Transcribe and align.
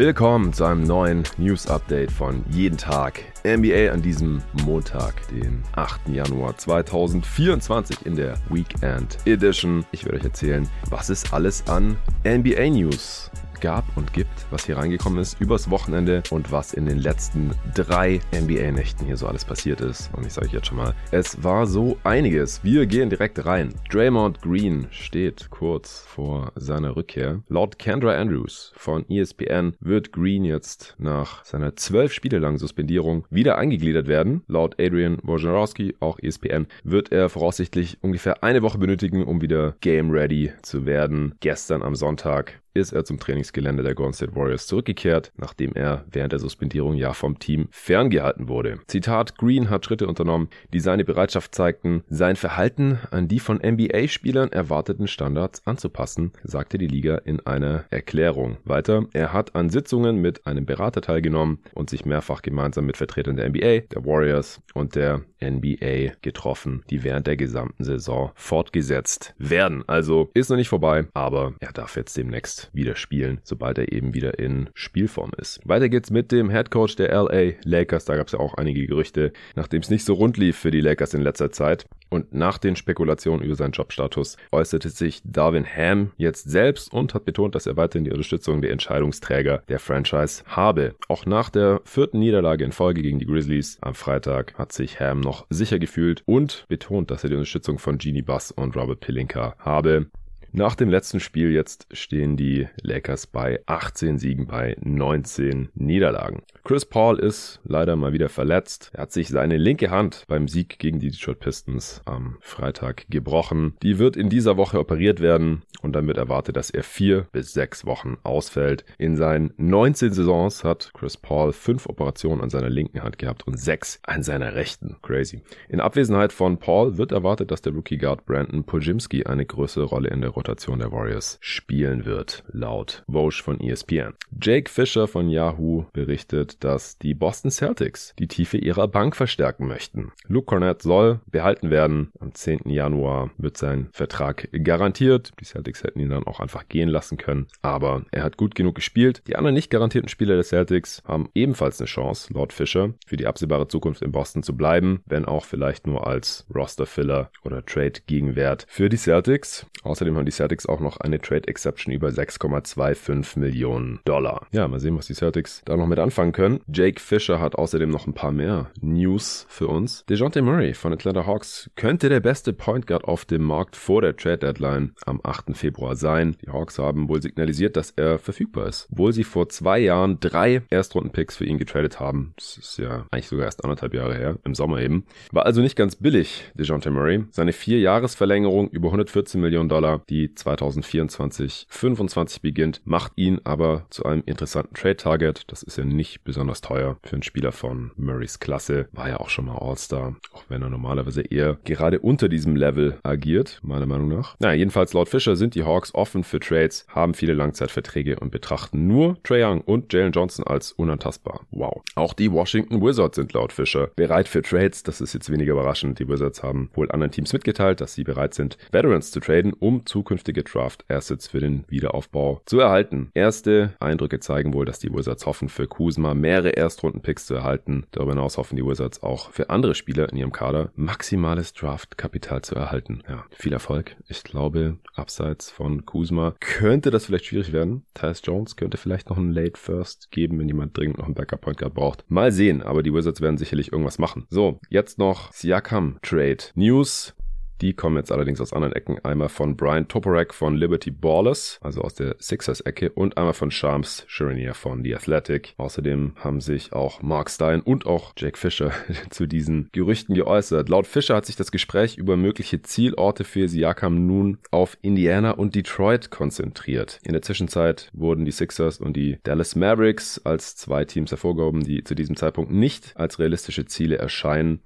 Willkommen 0.00 0.50
zu 0.50 0.64
einem 0.64 0.84
neuen 0.84 1.24
News 1.36 1.66
Update 1.66 2.10
von 2.10 2.42
jeden 2.48 2.78
Tag 2.78 3.22
NBA 3.44 3.92
an 3.92 4.00
diesem 4.00 4.40
Montag, 4.64 5.28
den 5.28 5.62
8. 5.76 6.08
Januar 6.08 6.56
2024 6.56 8.06
in 8.06 8.16
der 8.16 8.38
Weekend 8.48 9.18
Edition. 9.26 9.84
Ich 9.92 10.06
werde 10.06 10.16
euch 10.16 10.24
erzählen, 10.24 10.66
was 10.88 11.10
es 11.10 11.30
alles 11.34 11.68
an 11.68 11.98
NBA 12.24 12.70
News 12.70 13.30
gab 13.60 13.84
und 13.96 14.12
gibt, 14.12 14.46
was 14.50 14.66
hier 14.66 14.76
reingekommen 14.76 15.20
ist 15.20 15.40
übers 15.40 15.70
Wochenende 15.70 16.22
und 16.30 16.50
was 16.50 16.72
in 16.72 16.86
den 16.86 16.98
letzten 16.98 17.52
drei 17.74 18.20
NBA-Nächten 18.34 19.06
hier 19.06 19.16
so 19.16 19.26
alles 19.26 19.44
passiert 19.44 19.80
ist. 19.80 20.10
Und 20.14 20.26
ich 20.26 20.32
sage 20.32 20.46
euch 20.48 20.52
jetzt 20.52 20.66
schon 20.66 20.78
mal, 20.78 20.94
es 21.10 21.42
war 21.42 21.66
so 21.66 21.98
einiges. 22.04 22.62
Wir 22.64 22.86
gehen 22.86 23.10
direkt 23.10 23.44
rein. 23.44 23.74
Draymond 23.90 24.40
Green 24.42 24.86
steht 24.90 25.50
kurz 25.50 26.04
vor 26.06 26.52
seiner 26.56 26.96
Rückkehr. 26.96 27.42
Laut 27.48 27.78
Kendra 27.78 28.14
Andrews 28.16 28.72
von 28.76 29.08
ESPN 29.08 29.74
wird 29.80 30.12
Green 30.12 30.44
jetzt 30.44 30.94
nach 30.98 31.44
seiner 31.44 31.76
zwölf 31.76 32.12
Spiele 32.12 32.38
langen 32.38 32.58
Suspendierung 32.58 33.26
wieder 33.30 33.58
eingegliedert 33.58 34.08
werden. 34.08 34.42
Laut 34.46 34.80
Adrian 34.80 35.18
Wojnarowski, 35.22 35.96
auch 36.00 36.18
ESPN, 36.18 36.66
wird 36.84 37.12
er 37.12 37.28
voraussichtlich 37.28 37.98
ungefähr 38.00 38.42
eine 38.42 38.62
Woche 38.62 38.78
benötigen, 38.78 39.24
um 39.24 39.40
wieder 39.40 39.74
game 39.80 40.10
ready 40.10 40.52
zu 40.62 40.86
werden. 40.86 41.34
Gestern 41.40 41.82
am 41.82 41.94
Sonntag 41.94 42.60
ist 42.74 42.92
er 42.92 43.04
zum 43.04 43.18
Trainingsgelände 43.18 43.82
der 43.82 43.94
Golden 43.94 44.12
State 44.12 44.34
Warriors 44.34 44.66
zurückgekehrt, 44.66 45.32
nachdem 45.36 45.72
er 45.74 46.04
während 46.10 46.32
der 46.32 46.38
Suspendierung 46.38 46.94
ja 46.94 47.12
vom 47.12 47.38
Team 47.38 47.68
ferngehalten 47.70 48.48
wurde. 48.48 48.80
Zitat, 48.86 49.36
Green 49.38 49.70
hat 49.70 49.84
Schritte 49.84 50.06
unternommen, 50.06 50.48
die 50.72 50.80
seine 50.80 51.04
Bereitschaft 51.04 51.54
zeigten, 51.54 52.02
sein 52.08 52.36
Verhalten 52.36 52.98
an 53.10 53.28
die 53.28 53.40
von 53.40 53.58
NBA-Spielern 53.58 54.52
erwarteten 54.52 55.08
Standards 55.08 55.66
anzupassen, 55.66 56.32
sagte 56.44 56.78
die 56.78 56.86
Liga 56.86 57.16
in 57.16 57.40
einer 57.46 57.84
Erklärung. 57.90 58.58
Weiter, 58.64 59.06
er 59.12 59.32
hat 59.32 59.54
an 59.54 59.70
Sitzungen 59.70 60.20
mit 60.20 60.46
einem 60.46 60.66
Berater 60.66 61.00
teilgenommen 61.00 61.58
und 61.74 61.90
sich 61.90 62.04
mehrfach 62.04 62.42
gemeinsam 62.42 62.86
mit 62.86 62.96
Vertretern 62.96 63.36
der 63.36 63.48
NBA, 63.48 63.86
der 63.92 64.04
Warriors 64.04 64.60
und 64.74 64.94
der 64.94 65.22
NBA 65.42 66.12
getroffen, 66.22 66.82
die 66.90 67.02
während 67.02 67.26
der 67.26 67.36
gesamten 67.36 67.84
Saison 67.84 68.30
fortgesetzt 68.34 69.34
werden. 69.38 69.84
Also 69.86 70.30
ist 70.34 70.50
noch 70.50 70.56
nicht 70.56 70.68
vorbei, 70.68 71.06
aber 71.14 71.54
er 71.60 71.72
darf 71.72 71.96
jetzt 71.96 72.16
demnächst 72.16 72.59
wieder 72.72 72.96
spielen, 72.96 73.40
sobald 73.42 73.78
er 73.78 73.92
eben 73.92 74.14
wieder 74.14 74.38
in 74.38 74.70
Spielform 74.74 75.30
ist. 75.38 75.60
Weiter 75.64 75.88
geht's 75.88 76.10
mit 76.10 76.32
dem 76.32 76.50
Head 76.50 76.70
Coach 76.70 76.96
der 76.96 77.10
LA 77.10 77.52
Lakers. 77.64 78.04
Da 78.04 78.16
gab 78.16 78.26
es 78.26 78.32
ja 78.32 78.38
auch 78.38 78.54
einige 78.54 78.86
Gerüchte, 78.86 79.32
nachdem 79.56 79.80
es 79.80 79.90
nicht 79.90 80.04
so 80.04 80.14
rund 80.14 80.36
lief 80.36 80.56
für 80.56 80.70
die 80.70 80.80
Lakers 80.80 81.14
in 81.14 81.22
letzter 81.22 81.50
Zeit. 81.50 81.86
Und 82.10 82.34
nach 82.34 82.58
den 82.58 82.74
Spekulationen 82.74 83.44
über 83.44 83.54
seinen 83.54 83.72
Jobstatus 83.72 84.36
äußerte 84.50 84.88
sich 84.90 85.22
Darwin 85.24 85.64
Ham 85.64 86.10
jetzt 86.16 86.50
selbst 86.50 86.92
und 86.92 87.14
hat 87.14 87.24
betont, 87.24 87.54
dass 87.54 87.66
er 87.66 87.76
weiterhin 87.76 88.04
die 88.04 88.10
Unterstützung 88.10 88.62
der 88.62 88.72
Entscheidungsträger 88.72 89.62
der 89.68 89.78
Franchise 89.78 90.42
habe. 90.46 90.96
Auch 91.08 91.24
nach 91.24 91.50
der 91.50 91.80
vierten 91.84 92.18
Niederlage 92.18 92.64
in 92.64 92.72
Folge 92.72 93.02
gegen 93.02 93.20
die 93.20 93.26
Grizzlies 93.26 93.78
am 93.80 93.94
Freitag 93.94 94.54
hat 94.58 94.72
sich 94.72 94.98
Ham 94.98 95.20
noch 95.20 95.46
sicher 95.50 95.78
gefühlt 95.78 96.22
und 96.26 96.64
betont, 96.68 97.10
dass 97.10 97.22
er 97.22 97.30
die 97.30 97.36
Unterstützung 97.36 97.78
von 97.78 97.98
Genie 97.98 98.22
Bass 98.22 98.50
und 98.50 98.76
Robert 98.76 99.00
Pilinka 99.00 99.54
habe. 99.58 100.06
Nach 100.52 100.74
dem 100.74 100.88
letzten 100.88 101.20
Spiel 101.20 101.52
jetzt 101.52 101.86
stehen 101.92 102.36
die 102.36 102.66
Lakers 102.82 103.28
bei 103.28 103.60
18 103.66 104.18
Siegen 104.18 104.48
bei 104.48 104.76
19 104.80 105.68
Niederlagen. 105.74 106.42
Chris 106.64 106.84
Paul 106.84 107.20
ist 107.20 107.60
leider 107.62 107.94
mal 107.94 108.12
wieder 108.12 108.28
verletzt. 108.28 108.90
Er 108.92 109.02
hat 109.02 109.12
sich 109.12 109.28
seine 109.28 109.58
linke 109.58 109.90
Hand 109.90 110.24
beim 110.26 110.48
Sieg 110.48 110.80
gegen 110.80 110.98
die 110.98 111.10
Detroit 111.10 111.38
Pistons 111.38 112.02
am 112.04 112.36
Freitag 112.40 113.06
gebrochen. 113.08 113.76
Die 113.84 114.00
wird 114.00 114.16
in 114.16 114.28
dieser 114.28 114.56
Woche 114.56 114.80
operiert 114.80 115.20
werden 115.20 115.62
und 115.82 115.94
dann 115.94 116.08
wird 116.08 116.18
erwartet, 116.18 116.56
dass 116.56 116.70
er 116.70 116.82
vier 116.82 117.28
bis 117.30 117.52
sechs 117.52 117.86
Wochen 117.86 118.18
ausfällt. 118.24 118.84
In 118.98 119.16
seinen 119.16 119.54
19 119.56 120.12
Saisons 120.12 120.64
hat 120.64 120.90
Chris 120.94 121.16
Paul 121.16 121.52
fünf 121.52 121.86
Operationen 121.86 122.42
an 122.42 122.50
seiner 122.50 122.70
linken 122.70 123.04
Hand 123.04 123.18
gehabt 123.18 123.46
und 123.46 123.56
sechs 123.56 124.00
an 124.02 124.24
seiner 124.24 124.54
rechten. 124.56 124.96
Crazy. 125.02 125.42
In 125.68 125.80
Abwesenheit 125.80 126.32
von 126.32 126.58
Paul 126.58 126.98
wird 126.98 127.12
erwartet, 127.12 127.52
dass 127.52 127.62
der 127.62 127.72
Rookie 127.72 127.98
Guard 127.98 128.26
Brandon 128.26 128.64
Pojimski 128.64 129.26
eine 129.26 129.46
größere 129.46 129.84
Rolle 129.84 130.08
in 130.08 130.20
der 130.20 130.30
Rotation 130.40 130.78
der 130.78 130.90
Warriors 130.90 131.38
spielen 131.42 132.06
wird, 132.06 132.44
laut 132.50 133.04
Vosch 133.06 133.42
von 133.42 133.60
ESPN. 133.60 134.14
Jake 134.40 134.70
Fisher 134.70 135.06
von 135.06 135.28
Yahoo 135.28 135.84
berichtet, 135.92 136.64
dass 136.64 136.96
die 136.96 137.12
Boston 137.12 137.50
Celtics 137.50 138.14
die 138.18 138.26
Tiefe 138.26 138.56
ihrer 138.56 138.88
Bank 138.88 139.16
verstärken 139.16 139.66
möchten. 139.66 140.12
Luke 140.28 140.46
Cornett 140.46 140.80
soll 140.80 141.20
behalten 141.26 141.70
werden. 141.70 142.10
Am 142.20 142.34
10. 142.34 142.70
Januar 142.70 143.30
wird 143.36 143.58
sein 143.58 143.90
Vertrag 143.92 144.48
garantiert. 144.64 145.32
Die 145.40 145.44
Celtics 145.44 145.82
hätten 145.82 146.00
ihn 146.00 146.08
dann 146.08 146.26
auch 146.26 146.40
einfach 146.40 146.68
gehen 146.68 146.88
lassen 146.88 147.18
können, 147.18 147.46
aber 147.60 148.06
er 148.10 148.22
hat 148.22 148.38
gut 148.38 148.54
genug 148.54 148.76
gespielt. 148.76 149.22
Die 149.26 149.36
anderen 149.36 149.54
nicht 149.54 149.70
garantierten 149.70 150.08
Spieler 150.08 150.36
der 150.36 150.44
Celtics 150.44 151.02
haben 151.04 151.28
ebenfalls 151.34 151.78
eine 151.80 151.86
Chance, 151.86 152.32
laut 152.32 152.54
Fisher, 152.54 152.94
für 153.06 153.18
die 153.18 153.26
absehbare 153.26 153.68
Zukunft 153.68 154.00
in 154.00 154.10
Boston 154.10 154.42
zu 154.42 154.56
bleiben, 154.56 155.02
wenn 155.04 155.26
auch 155.26 155.44
vielleicht 155.44 155.86
nur 155.86 156.06
als 156.06 156.46
Roster-Filler 156.54 157.30
oder 157.44 157.64
Trade-Gegenwert 157.66 158.64
für 158.70 158.88
die 158.88 158.96
Celtics. 158.96 159.66
Außerdem 159.82 160.16
haben 160.16 160.24
die 160.24 160.29
die 160.30 160.36
Celtics 160.36 160.66
auch 160.66 160.80
noch 160.80 160.98
eine 160.98 161.20
Trade 161.20 161.48
Exception 161.48 161.92
über 161.92 162.08
6,25 162.08 163.38
Millionen 163.38 163.98
Dollar. 164.04 164.46
Ja, 164.52 164.68
mal 164.68 164.78
sehen, 164.78 164.96
was 164.96 165.08
die 165.08 165.14
Celtics 165.14 165.62
da 165.64 165.76
noch 165.76 165.88
mit 165.88 165.98
anfangen 165.98 166.32
können. 166.32 166.60
Jake 166.72 167.00
Fisher 167.00 167.40
hat 167.40 167.56
außerdem 167.56 167.90
noch 167.90 168.06
ein 168.06 168.14
paar 168.14 168.30
mehr 168.30 168.70
News 168.80 169.46
für 169.48 169.66
uns. 169.66 170.04
DeJounte 170.06 170.42
Murray 170.42 170.74
von 170.74 170.92
Atlanta 170.92 171.26
Hawks 171.26 171.70
könnte 171.74 172.08
der 172.08 172.20
beste 172.20 172.52
Point 172.52 172.86
Guard 172.86 173.04
auf 173.04 173.24
dem 173.24 173.42
Markt 173.42 173.74
vor 173.74 174.02
der 174.02 174.16
Trade 174.16 174.38
Deadline 174.38 174.92
am 175.04 175.20
8. 175.22 175.56
Februar 175.56 175.96
sein. 175.96 176.36
Die 176.42 176.50
Hawks 176.50 176.78
haben 176.78 177.08
wohl 177.08 177.20
signalisiert, 177.20 177.76
dass 177.76 177.90
er 177.90 178.18
verfügbar 178.18 178.68
ist. 178.68 178.88
Obwohl 178.92 179.12
sie 179.12 179.24
vor 179.24 179.48
zwei 179.48 179.80
Jahren 179.80 180.20
drei 180.20 180.62
Erstrunden-Picks 180.70 181.36
für 181.36 181.44
ihn 181.44 181.58
getradet 181.58 181.98
haben. 181.98 182.34
Das 182.36 182.56
ist 182.56 182.78
ja 182.78 183.06
eigentlich 183.10 183.28
sogar 183.28 183.46
erst 183.46 183.64
anderthalb 183.64 183.94
Jahre 183.94 184.14
her, 184.14 184.38
im 184.44 184.54
Sommer 184.54 184.80
eben. 184.80 185.04
War 185.32 185.46
also 185.46 185.60
nicht 185.60 185.76
ganz 185.76 185.96
billig, 185.96 186.44
DeJounte 186.54 186.90
Murray. 186.90 187.24
Seine 187.30 187.52
vier 187.52 187.80
Jahresverlängerung 187.80 188.68
über 188.68 188.88
114 188.88 189.40
Millionen 189.40 189.68
Dollar, 189.68 190.02
die 190.08 190.19
2024-25 190.26 192.42
beginnt, 192.42 192.82
macht 192.84 193.12
ihn 193.16 193.40
aber 193.44 193.86
zu 193.90 194.04
einem 194.04 194.22
interessanten 194.26 194.74
Trade-Target. 194.74 195.44
Das 195.48 195.62
ist 195.62 195.78
ja 195.78 195.84
nicht 195.84 196.24
besonders 196.24 196.60
teuer 196.60 196.98
für 197.02 197.14
einen 197.14 197.22
Spieler 197.22 197.52
von 197.52 197.92
Murrays 197.96 198.40
Klasse. 198.40 198.88
War 198.92 199.08
ja 199.08 199.18
auch 199.18 199.30
schon 199.30 199.46
mal 199.46 199.58
All-Star, 199.58 200.16
auch 200.32 200.44
wenn 200.48 200.62
er 200.62 200.70
normalerweise 200.70 201.22
eher 201.22 201.58
gerade 201.64 202.00
unter 202.00 202.28
diesem 202.28 202.56
Level 202.56 202.98
agiert, 203.02 203.60
meiner 203.62 203.86
Meinung 203.86 204.08
nach. 204.08 204.36
Na, 204.38 204.52
jedenfalls 204.52 204.92
laut 204.92 205.08
Fischer 205.08 205.36
sind 205.36 205.54
die 205.54 205.64
Hawks 205.64 205.94
offen 205.94 206.24
für 206.24 206.40
Trades, 206.40 206.86
haben 206.88 207.14
viele 207.14 207.34
Langzeitverträge 207.34 208.18
und 208.20 208.30
betrachten 208.30 208.86
nur 208.86 209.22
Trae 209.22 209.44
Young 209.44 209.62
und 209.62 209.92
Jalen 209.92 210.12
Johnson 210.12 210.46
als 210.46 210.72
unantastbar. 210.72 211.46
Wow. 211.50 211.82
Auch 211.94 212.12
die 212.12 212.30
Washington 212.30 212.82
Wizards 212.82 213.16
sind 213.16 213.32
laut 213.32 213.52
Fischer 213.52 213.88
bereit 213.96 214.28
für 214.28 214.42
Trades. 214.42 214.82
Das 214.82 215.00
ist 215.00 215.14
jetzt 215.14 215.30
weniger 215.30 215.52
überraschend. 215.52 215.98
Die 215.98 216.08
Wizards 216.08 216.42
haben 216.42 216.70
wohl 216.74 216.90
anderen 216.90 217.10
Teams 217.10 217.32
mitgeteilt, 217.32 217.80
dass 217.80 217.94
sie 217.94 218.04
bereit 218.04 218.34
sind, 218.34 218.58
Veterans 218.72 219.10
zu 219.10 219.20
traden, 219.20 219.52
um 219.52 219.86
zukünftig 219.86 220.09
zukünftige 220.10 220.42
Draft-Assets 220.42 221.28
für 221.28 221.38
den 221.38 221.64
Wiederaufbau 221.68 222.42
zu 222.44 222.58
erhalten. 222.58 223.10
Erste 223.14 223.74
Eindrücke 223.78 224.18
zeigen 224.18 224.52
wohl, 224.52 224.66
dass 224.66 224.80
die 224.80 224.92
Wizards 224.92 225.24
hoffen, 225.24 225.48
für 225.48 225.68
Kuzma 225.68 226.14
mehrere 226.14 226.50
Erstrunden-Picks 226.50 227.26
zu 227.26 227.34
erhalten. 227.34 227.86
Darüber 227.92 228.12
hinaus 228.12 228.36
hoffen 228.36 228.56
die 228.56 228.66
Wizards 228.66 229.04
auch 229.04 229.30
für 229.30 229.50
andere 229.50 229.76
Spieler 229.76 230.08
in 230.10 230.16
ihrem 230.16 230.32
Kader 230.32 230.72
maximales 230.74 231.52
Draft-Kapital 231.52 232.42
zu 232.42 232.56
erhalten. 232.56 233.04
Ja, 233.08 233.24
viel 233.30 233.52
Erfolg. 233.52 233.94
Ich 234.08 234.24
glaube, 234.24 234.78
abseits 234.94 235.48
von 235.48 235.86
Kuzma 235.86 236.34
könnte 236.40 236.90
das 236.90 237.06
vielleicht 237.06 237.26
schwierig 237.26 237.52
werden. 237.52 237.84
Tyus 237.94 238.20
Jones 238.24 238.56
könnte 238.56 238.78
vielleicht 238.78 239.10
noch 239.10 239.16
einen 239.16 239.30
Late 239.30 239.60
First 239.60 240.10
geben, 240.10 240.40
wenn 240.40 240.48
jemand 240.48 240.76
dringend 240.76 240.98
noch 240.98 241.06
einen 241.06 241.14
Backup 241.14 241.42
Point 241.42 241.58
Guard 241.58 241.74
braucht. 241.74 242.04
Mal 242.08 242.32
sehen, 242.32 242.62
aber 242.62 242.82
die 242.82 242.92
Wizards 242.92 243.20
werden 243.20 243.38
sicherlich 243.38 243.70
irgendwas 243.70 244.00
machen. 244.00 244.26
So, 244.28 244.58
jetzt 244.70 244.98
noch 244.98 245.32
Siakam 245.32 245.98
Trade 246.02 246.38
News. 246.56 247.14
Die 247.60 247.74
kommen 247.74 247.96
jetzt 247.96 248.10
allerdings 248.10 248.40
aus 248.40 248.52
anderen 248.52 248.74
Ecken. 248.74 248.98
Einmal 249.04 249.28
von 249.28 249.56
Brian 249.56 249.86
Toporek 249.86 250.32
von 250.32 250.56
Liberty 250.56 250.90
Ballers, 250.90 251.58
also 251.62 251.82
aus 251.82 251.94
der 251.94 252.16
Sixers-Ecke, 252.18 252.90
und 252.90 253.18
einmal 253.18 253.34
von 253.34 253.50
Shams 253.50 254.04
Sharinier 254.06 254.54
von 254.54 254.82
The 254.82 254.94
Athletic. 254.94 255.54
Außerdem 255.58 256.14
haben 256.16 256.40
sich 256.40 256.72
auch 256.72 257.02
Mark 257.02 257.30
Stein 257.30 257.60
und 257.60 257.86
auch 257.86 258.12
Jake 258.16 258.38
Fisher 258.38 258.72
zu 259.10 259.26
diesen 259.26 259.68
Gerüchten 259.72 260.14
geäußert. 260.14 260.68
Laut 260.68 260.86
Fisher 260.86 261.16
hat 261.16 261.26
sich 261.26 261.36
das 261.36 261.52
Gespräch 261.52 261.98
über 261.98 262.16
mögliche 262.16 262.62
Zielorte 262.62 263.24
für 263.24 263.48
Siakam 263.48 264.06
nun 264.06 264.38
auf 264.50 264.78
Indiana 264.80 265.32
und 265.32 265.54
Detroit 265.54 266.10
konzentriert. 266.10 266.98
In 267.02 267.12
der 267.12 267.22
Zwischenzeit 267.22 267.90
wurden 267.92 268.24
die 268.24 268.32
Sixers 268.32 268.78
und 268.80 268.94
die 268.94 269.18
Dallas 269.22 269.54
Mavericks 269.54 270.18
als 270.24 270.56
zwei 270.56 270.84
Teams 270.84 271.10
hervorgehoben, 271.10 271.62
die 271.62 271.84
zu 271.84 271.94
diesem 271.94 272.16
Zeitpunkt 272.16 272.50
nicht 272.50 272.96
als 272.96 273.18
realistische 273.18 273.66
Ziele 273.66 273.98
erscheinen. 273.98 274.60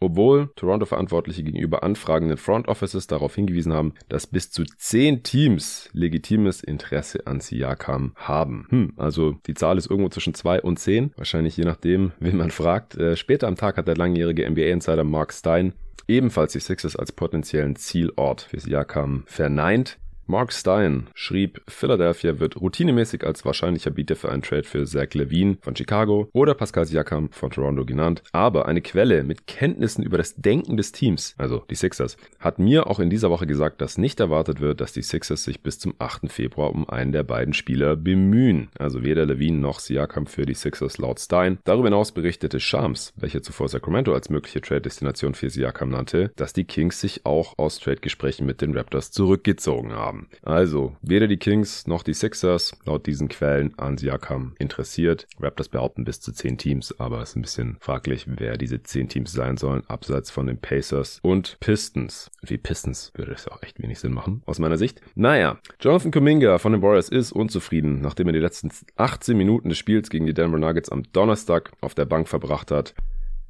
Obwohl 0.00 0.50
Toronto-Verantwortliche 0.56 1.42
gegenüber 1.42 1.82
anfragenden 1.82 2.36
Front 2.36 2.68
Offices 2.68 3.06
darauf 3.06 3.34
hingewiesen 3.34 3.72
haben, 3.72 3.94
dass 4.08 4.26
bis 4.26 4.50
zu 4.50 4.64
zehn 4.76 5.22
Teams 5.22 5.90
legitimes 5.92 6.62
Interesse 6.62 7.26
an 7.26 7.40
Siakam 7.40 8.12
haben. 8.16 8.66
Hm, 8.70 8.92
also 8.96 9.32
die 9.46 9.54
Zahl 9.54 9.78
ist 9.78 9.90
irgendwo 9.90 10.08
zwischen 10.08 10.34
zwei 10.34 10.60
und 10.60 10.78
zehn, 10.78 11.12
wahrscheinlich 11.16 11.56
je 11.56 11.64
nachdem, 11.64 12.12
wen 12.20 12.36
man 12.36 12.50
fragt. 12.50 12.96
Äh, 12.96 13.16
später 13.16 13.48
am 13.48 13.56
Tag 13.56 13.76
hat 13.76 13.88
der 13.88 13.96
langjährige 13.96 14.48
NBA-Insider 14.48 15.04
Mark 15.04 15.32
Stein 15.32 15.72
ebenfalls 16.06 16.52
die 16.52 16.60
Sixers 16.60 16.96
als 16.96 17.12
potenziellen 17.12 17.76
Zielort 17.76 18.42
für 18.42 18.58
Siakam 18.58 19.24
verneint. 19.26 19.98
Mark 20.30 20.52
Stein 20.52 21.06
schrieb, 21.14 21.62
Philadelphia 21.68 22.38
wird 22.38 22.60
routinemäßig 22.60 23.24
als 23.24 23.46
wahrscheinlicher 23.46 23.90
Bieter 23.90 24.14
für 24.14 24.30
einen 24.30 24.42
Trade 24.42 24.64
für 24.64 24.84
Zach 24.84 25.14
Levine 25.14 25.56
von 25.62 25.74
Chicago 25.74 26.28
oder 26.34 26.52
Pascal 26.52 26.84
Siakam 26.84 27.30
von 27.32 27.50
Toronto 27.50 27.86
genannt. 27.86 28.22
Aber 28.32 28.66
eine 28.68 28.82
Quelle 28.82 29.24
mit 29.24 29.46
Kenntnissen 29.46 30.02
über 30.02 30.18
das 30.18 30.34
Denken 30.36 30.76
des 30.76 30.92
Teams, 30.92 31.34
also 31.38 31.64
die 31.70 31.76
Sixers, 31.76 32.18
hat 32.40 32.58
mir 32.58 32.88
auch 32.88 33.00
in 33.00 33.08
dieser 33.08 33.30
Woche 33.30 33.46
gesagt, 33.46 33.80
dass 33.80 33.96
nicht 33.96 34.20
erwartet 34.20 34.60
wird, 34.60 34.82
dass 34.82 34.92
die 34.92 35.00
Sixers 35.00 35.44
sich 35.44 35.62
bis 35.62 35.78
zum 35.78 35.94
8. 35.98 36.30
Februar 36.30 36.72
um 36.72 36.86
einen 36.90 37.12
der 37.12 37.22
beiden 37.22 37.54
Spieler 37.54 37.96
bemühen. 37.96 38.68
Also 38.78 39.02
weder 39.02 39.24
Levine 39.24 39.56
noch 39.56 39.80
Siakam 39.80 40.26
für 40.26 40.44
die 40.44 40.52
Sixers 40.52 40.98
laut 40.98 41.20
Stein. 41.20 41.56
Darüber 41.64 41.88
hinaus 41.88 42.12
berichtete 42.12 42.60
Shams, 42.60 43.14
welcher 43.16 43.42
zuvor 43.42 43.70
Sacramento 43.70 44.12
als 44.12 44.28
mögliche 44.28 44.60
Trade-Destination 44.60 45.32
für 45.32 45.48
Siakam 45.48 45.88
nannte, 45.88 46.32
dass 46.36 46.52
die 46.52 46.64
Kings 46.64 47.00
sich 47.00 47.24
auch 47.24 47.56
aus 47.56 47.78
Trade-Gesprächen 47.78 48.44
mit 48.44 48.60
den 48.60 48.76
Raptors 48.76 49.10
zurückgezogen 49.10 49.94
haben. 49.94 50.17
Also 50.42 50.96
weder 51.02 51.26
die 51.26 51.36
Kings 51.36 51.86
noch 51.86 52.02
die 52.02 52.14
Sixers 52.14 52.76
laut 52.84 53.06
diesen 53.06 53.28
Quellen 53.28 53.78
an 53.78 53.98
Siakam 53.98 54.54
interessiert. 54.58 55.26
Raptors 55.40 55.68
behaupten 55.68 56.04
bis 56.04 56.20
zu 56.20 56.32
10 56.32 56.58
Teams, 56.58 56.98
aber 56.98 57.22
es 57.22 57.30
ist 57.30 57.36
ein 57.36 57.42
bisschen 57.42 57.76
fraglich, 57.80 58.26
wer 58.26 58.56
diese 58.56 58.82
10 58.82 59.08
Teams 59.08 59.32
sein 59.32 59.56
sollen, 59.56 59.82
abseits 59.88 60.30
von 60.30 60.46
den 60.46 60.58
Pacers 60.58 61.20
und 61.22 61.58
Pistons. 61.60 62.30
Wie 62.42 62.58
Pistons 62.58 63.12
würde 63.14 63.32
das 63.32 63.48
auch 63.48 63.62
echt 63.62 63.82
wenig 63.82 64.00
Sinn 64.00 64.12
machen, 64.12 64.42
aus 64.46 64.58
meiner 64.58 64.78
Sicht. 64.78 65.00
Naja, 65.14 65.58
Jonathan 65.80 66.10
Kuminga 66.10 66.58
von 66.58 66.72
den 66.72 66.82
Warriors 66.82 67.08
ist 67.08 67.32
unzufrieden, 67.32 68.00
nachdem 68.00 68.28
er 68.28 68.32
die 68.32 68.38
letzten 68.38 68.70
18 68.96 69.36
Minuten 69.36 69.68
des 69.68 69.78
Spiels 69.78 70.10
gegen 70.10 70.26
die 70.26 70.34
Denver 70.34 70.58
Nuggets 70.58 70.90
am 70.90 71.02
Donnerstag 71.12 71.72
auf 71.80 71.94
der 71.94 72.04
Bank 72.04 72.28
verbracht 72.28 72.70
hat 72.70 72.94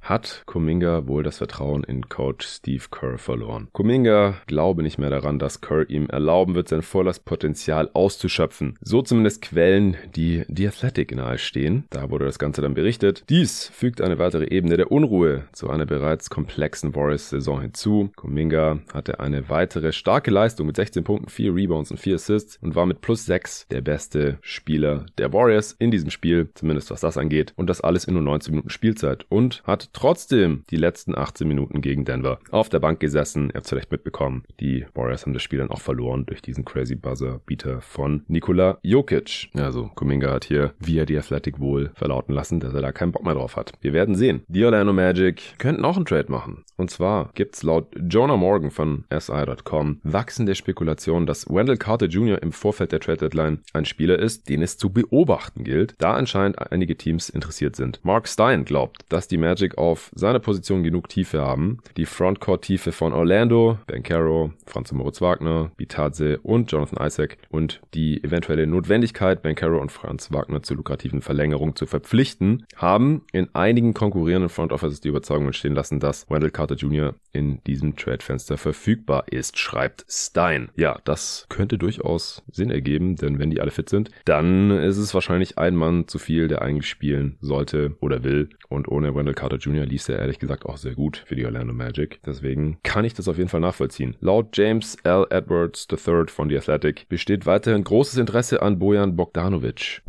hat 0.00 0.42
Kuminga 0.46 1.06
wohl 1.06 1.22
das 1.22 1.38
Vertrauen 1.38 1.84
in 1.84 2.08
Coach 2.08 2.46
Steve 2.46 2.84
Kerr 2.90 3.18
verloren. 3.18 3.68
Kuminga 3.72 4.36
glaube 4.46 4.82
nicht 4.82 4.98
mehr 4.98 5.10
daran, 5.10 5.38
dass 5.38 5.60
Kerr 5.60 5.88
ihm 5.88 6.06
erlauben 6.08 6.54
wird, 6.54 6.68
sein 6.68 6.82
volles 6.82 7.18
Potenzial 7.20 7.90
auszuschöpfen. 7.92 8.78
So 8.80 9.02
zumindest 9.02 9.42
Quellen, 9.42 9.96
die 10.14 10.44
The 10.48 10.68
Athletic 10.68 11.14
nahestehen. 11.14 11.84
Da 11.90 12.10
wurde 12.10 12.24
das 12.24 12.38
Ganze 12.38 12.62
dann 12.62 12.74
berichtet. 12.74 13.24
Dies 13.28 13.68
fügt 13.68 14.00
eine 14.00 14.18
weitere 14.18 14.46
Ebene 14.48 14.76
der 14.76 14.90
Unruhe 14.90 15.44
zu 15.52 15.68
einer 15.70 15.86
bereits 15.86 16.30
komplexen 16.30 16.94
Warriors-Saison 16.94 17.60
hinzu. 17.60 18.10
Kuminga 18.16 18.80
hatte 18.92 19.20
eine 19.20 19.48
weitere 19.48 19.92
starke 19.92 20.30
Leistung 20.30 20.66
mit 20.66 20.76
16 20.76 21.04
Punkten, 21.04 21.28
4 21.28 21.54
Rebounds 21.54 21.90
und 21.90 21.98
4 21.98 22.14
Assists 22.14 22.58
und 22.62 22.74
war 22.74 22.86
mit 22.86 23.00
plus 23.00 23.26
6 23.26 23.66
der 23.70 23.80
beste 23.80 24.38
Spieler 24.40 25.06
der 25.18 25.32
Warriors 25.32 25.76
in 25.78 25.90
diesem 25.90 26.10
Spiel, 26.10 26.50
zumindest 26.54 26.90
was 26.90 27.00
das 27.00 27.18
angeht. 27.18 27.52
Und 27.56 27.68
das 27.68 27.80
alles 27.80 28.04
in 28.04 28.14
nur 28.14 28.22
19 28.22 28.52
Minuten 28.52 28.70
Spielzeit 28.70 29.26
und 29.28 29.62
hat 29.64 29.87
trotzdem 29.92 30.64
die 30.70 30.76
letzten 30.76 31.16
18 31.16 31.46
Minuten 31.46 31.80
gegen 31.80 32.04
Denver 32.04 32.38
auf 32.50 32.68
der 32.68 32.80
Bank 32.80 33.00
gesessen. 33.00 33.48
Ihr 33.48 33.54
habt 33.54 33.64
es 33.64 33.70
vielleicht 33.70 33.90
mitbekommen. 33.90 34.44
Die 34.60 34.86
Warriors 34.94 35.24
haben 35.24 35.34
das 35.34 35.42
Spiel 35.42 35.58
dann 35.58 35.70
auch 35.70 35.80
verloren 35.80 36.26
durch 36.26 36.42
diesen 36.42 36.64
crazy 36.64 36.94
Buzzer-Beater 36.94 37.80
von 37.80 38.24
Nikola 38.28 38.78
Jokic. 38.82 39.50
Also 39.54 39.90
Kuminga 39.94 40.32
hat 40.32 40.44
hier 40.44 40.74
via 40.78 41.04
die 41.04 41.18
Athletic 41.18 41.60
wohl 41.60 41.90
verlauten 41.94 42.34
lassen, 42.34 42.60
dass 42.60 42.74
er 42.74 42.82
da 42.82 42.92
keinen 42.92 43.12
Bock 43.12 43.24
mehr 43.24 43.34
drauf 43.34 43.56
hat. 43.56 43.72
Wir 43.80 43.92
werden 43.92 44.14
sehen. 44.14 44.42
Die 44.48 44.64
Orlando 44.64 44.92
Magic 44.92 45.54
könnten 45.58 45.84
auch 45.84 45.96
einen 45.96 46.06
Trade 46.06 46.30
machen. 46.30 46.64
Und 46.76 46.90
zwar 46.90 47.30
gibt's 47.34 47.62
laut 47.62 47.88
Jonah 48.08 48.36
Morgan 48.36 48.70
von 48.70 49.04
SI.com 49.16 50.00
wachsende 50.02 50.54
Spekulationen, 50.54 51.26
dass 51.26 51.48
Wendell 51.48 51.76
Carter 51.76 52.06
Jr. 52.06 52.42
im 52.42 52.52
Vorfeld 52.52 52.92
der 52.92 53.00
Trade 53.00 53.18
Deadline 53.18 53.60
ein 53.72 53.84
Spieler 53.84 54.18
ist, 54.18 54.48
den 54.48 54.62
es 54.62 54.78
zu 54.78 54.90
beobachten 54.90 55.64
gilt, 55.64 55.94
da 55.98 56.14
anscheinend 56.14 56.70
einige 56.72 56.96
Teams 56.96 57.28
interessiert 57.28 57.76
sind. 57.76 58.00
Mark 58.04 58.28
Stein 58.28 58.64
glaubt, 58.64 59.04
dass 59.08 59.28
die 59.28 59.38
Magic 59.38 59.77
auf 59.78 60.10
seiner 60.14 60.40
Position 60.40 60.82
genug 60.82 61.08
Tiefe 61.08 61.40
haben. 61.40 61.78
Die 61.96 62.06
Frontcourt-Tiefe 62.06 62.92
von 62.92 63.12
Orlando, 63.12 63.78
Ben 63.86 64.02
Caro, 64.02 64.52
Franz 64.66 64.92
Moritz 64.92 65.20
Wagner, 65.20 65.70
Bitadze 65.76 66.38
und 66.42 66.70
Jonathan 66.70 67.06
Isaac 67.06 67.38
und 67.50 67.80
die 67.94 68.22
eventuelle 68.22 68.66
Notwendigkeit, 68.66 69.42
Ben 69.42 69.54
Caro 69.54 69.80
und 69.80 69.92
Franz 69.92 70.32
Wagner 70.32 70.62
zur 70.62 70.76
lukrativen 70.76 71.22
Verlängerung 71.22 71.76
zu 71.76 71.86
verpflichten, 71.86 72.66
haben 72.76 73.22
in 73.32 73.48
einigen 73.54 73.94
konkurrierenden 73.94 74.48
Front 74.48 74.72
Offices 74.72 75.00
die 75.00 75.08
Überzeugung 75.08 75.46
entstehen 75.46 75.74
lassen, 75.74 76.00
dass 76.00 76.28
Wendell 76.28 76.50
Carter 76.50 76.74
Jr. 76.74 77.14
in 77.32 77.62
diesem 77.64 77.96
Trade-Fenster 77.96 78.56
verfügbar 78.56 79.24
ist, 79.30 79.58
schreibt 79.58 80.04
Stein. 80.08 80.70
Ja, 80.76 80.98
das 81.04 81.46
könnte 81.48 81.78
durchaus 81.78 82.42
Sinn 82.50 82.70
ergeben, 82.70 83.16
denn 83.16 83.38
wenn 83.38 83.50
die 83.50 83.60
alle 83.60 83.70
fit 83.70 83.88
sind, 83.88 84.10
dann 84.24 84.70
ist 84.70 84.98
es 84.98 85.14
wahrscheinlich 85.14 85.58
ein 85.58 85.76
Mann 85.76 86.08
zu 86.08 86.18
viel, 86.18 86.48
der 86.48 86.62
eigentlich 86.62 86.88
spielen 86.88 87.38
sollte 87.40 87.96
oder 88.00 88.24
will. 88.24 88.50
Und 88.68 88.88
ohne 88.88 89.14
Wendell 89.14 89.34
Carter 89.34 89.56
Jr. 89.56 89.67
Jr. 89.68 89.86
liest 89.86 90.08
er 90.08 90.18
ehrlich 90.18 90.38
gesagt 90.38 90.66
auch 90.66 90.76
sehr 90.76 90.94
gut 90.94 91.22
für 91.26 91.36
die 91.36 91.44
Orlando 91.44 91.72
Magic. 91.72 92.20
Deswegen 92.24 92.78
kann 92.82 93.04
ich 93.04 93.14
das 93.14 93.28
auf 93.28 93.38
jeden 93.38 93.48
Fall 93.48 93.60
nachvollziehen. 93.60 94.16
Laut 94.20 94.56
James 94.56 94.96
L. 95.04 95.26
Edwards 95.30 95.86
III 95.90 96.26
von 96.28 96.48
The 96.48 96.56
Athletic 96.58 97.08
besteht 97.08 97.46
weiterhin 97.46 97.84
großes 97.84 98.18
Interesse 98.18 98.62
an 98.62 98.78
Bojan 98.78 99.16
Bogdanovic. 99.16 100.02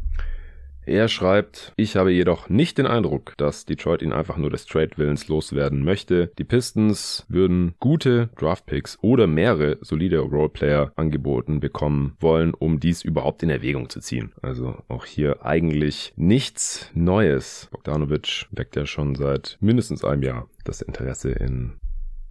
Er 0.90 1.08
schreibt, 1.08 1.72
ich 1.76 1.96
habe 1.96 2.12
jedoch 2.12 2.50
nicht 2.50 2.80
den 2.80 2.88
Eindruck, 2.88 3.38
dass 3.38 3.64
Detroit 3.64 4.02
ihn 4.02 4.12
einfach 4.12 4.38
nur 4.38 4.50
des 4.50 4.66
Trade-Willens 4.66 5.28
loswerden 5.28 5.84
möchte. 5.86 6.32
Die 6.40 6.44
Pistons 6.44 7.28
würden 7.30 7.76
gute 7.80 8.32
Draft-Picks 8.40 8.98
oder 9.04 9.28
mehrere 9.28 9.78
solide 9.82 10.18
Roleplayer 10.18 10.92
angeboten 10.96 11.60
bekommen 11.60 12.18
wollen, 12.20 12.56
um 12.56 12.80
dies 12.80 13.04
überhaupt 13.04 13.44
in 13.44 13.52
Erwägung 13.52 13.88
zu 13.88 14.00
ziehen. 14.00 14.32
Also 14.42 14.78
auch 14.88 15.06
hier 15.06 15.46
eigentlich 15.46 16.12
nichts 16.16 16.90
Neues. 16.96 17.68
Bogdanovic 17.70 18.48
weckt 18.50 18.76
ja 18.76 18.88
schon 18.88 19.14
seit 19.14 19.60
mindestens 19.62 20.04
einem 20.04 20.24
Jahr 20.24 20.50
das 20.64 20.82
Interesse 20.82 21.30
in 21.30 21.74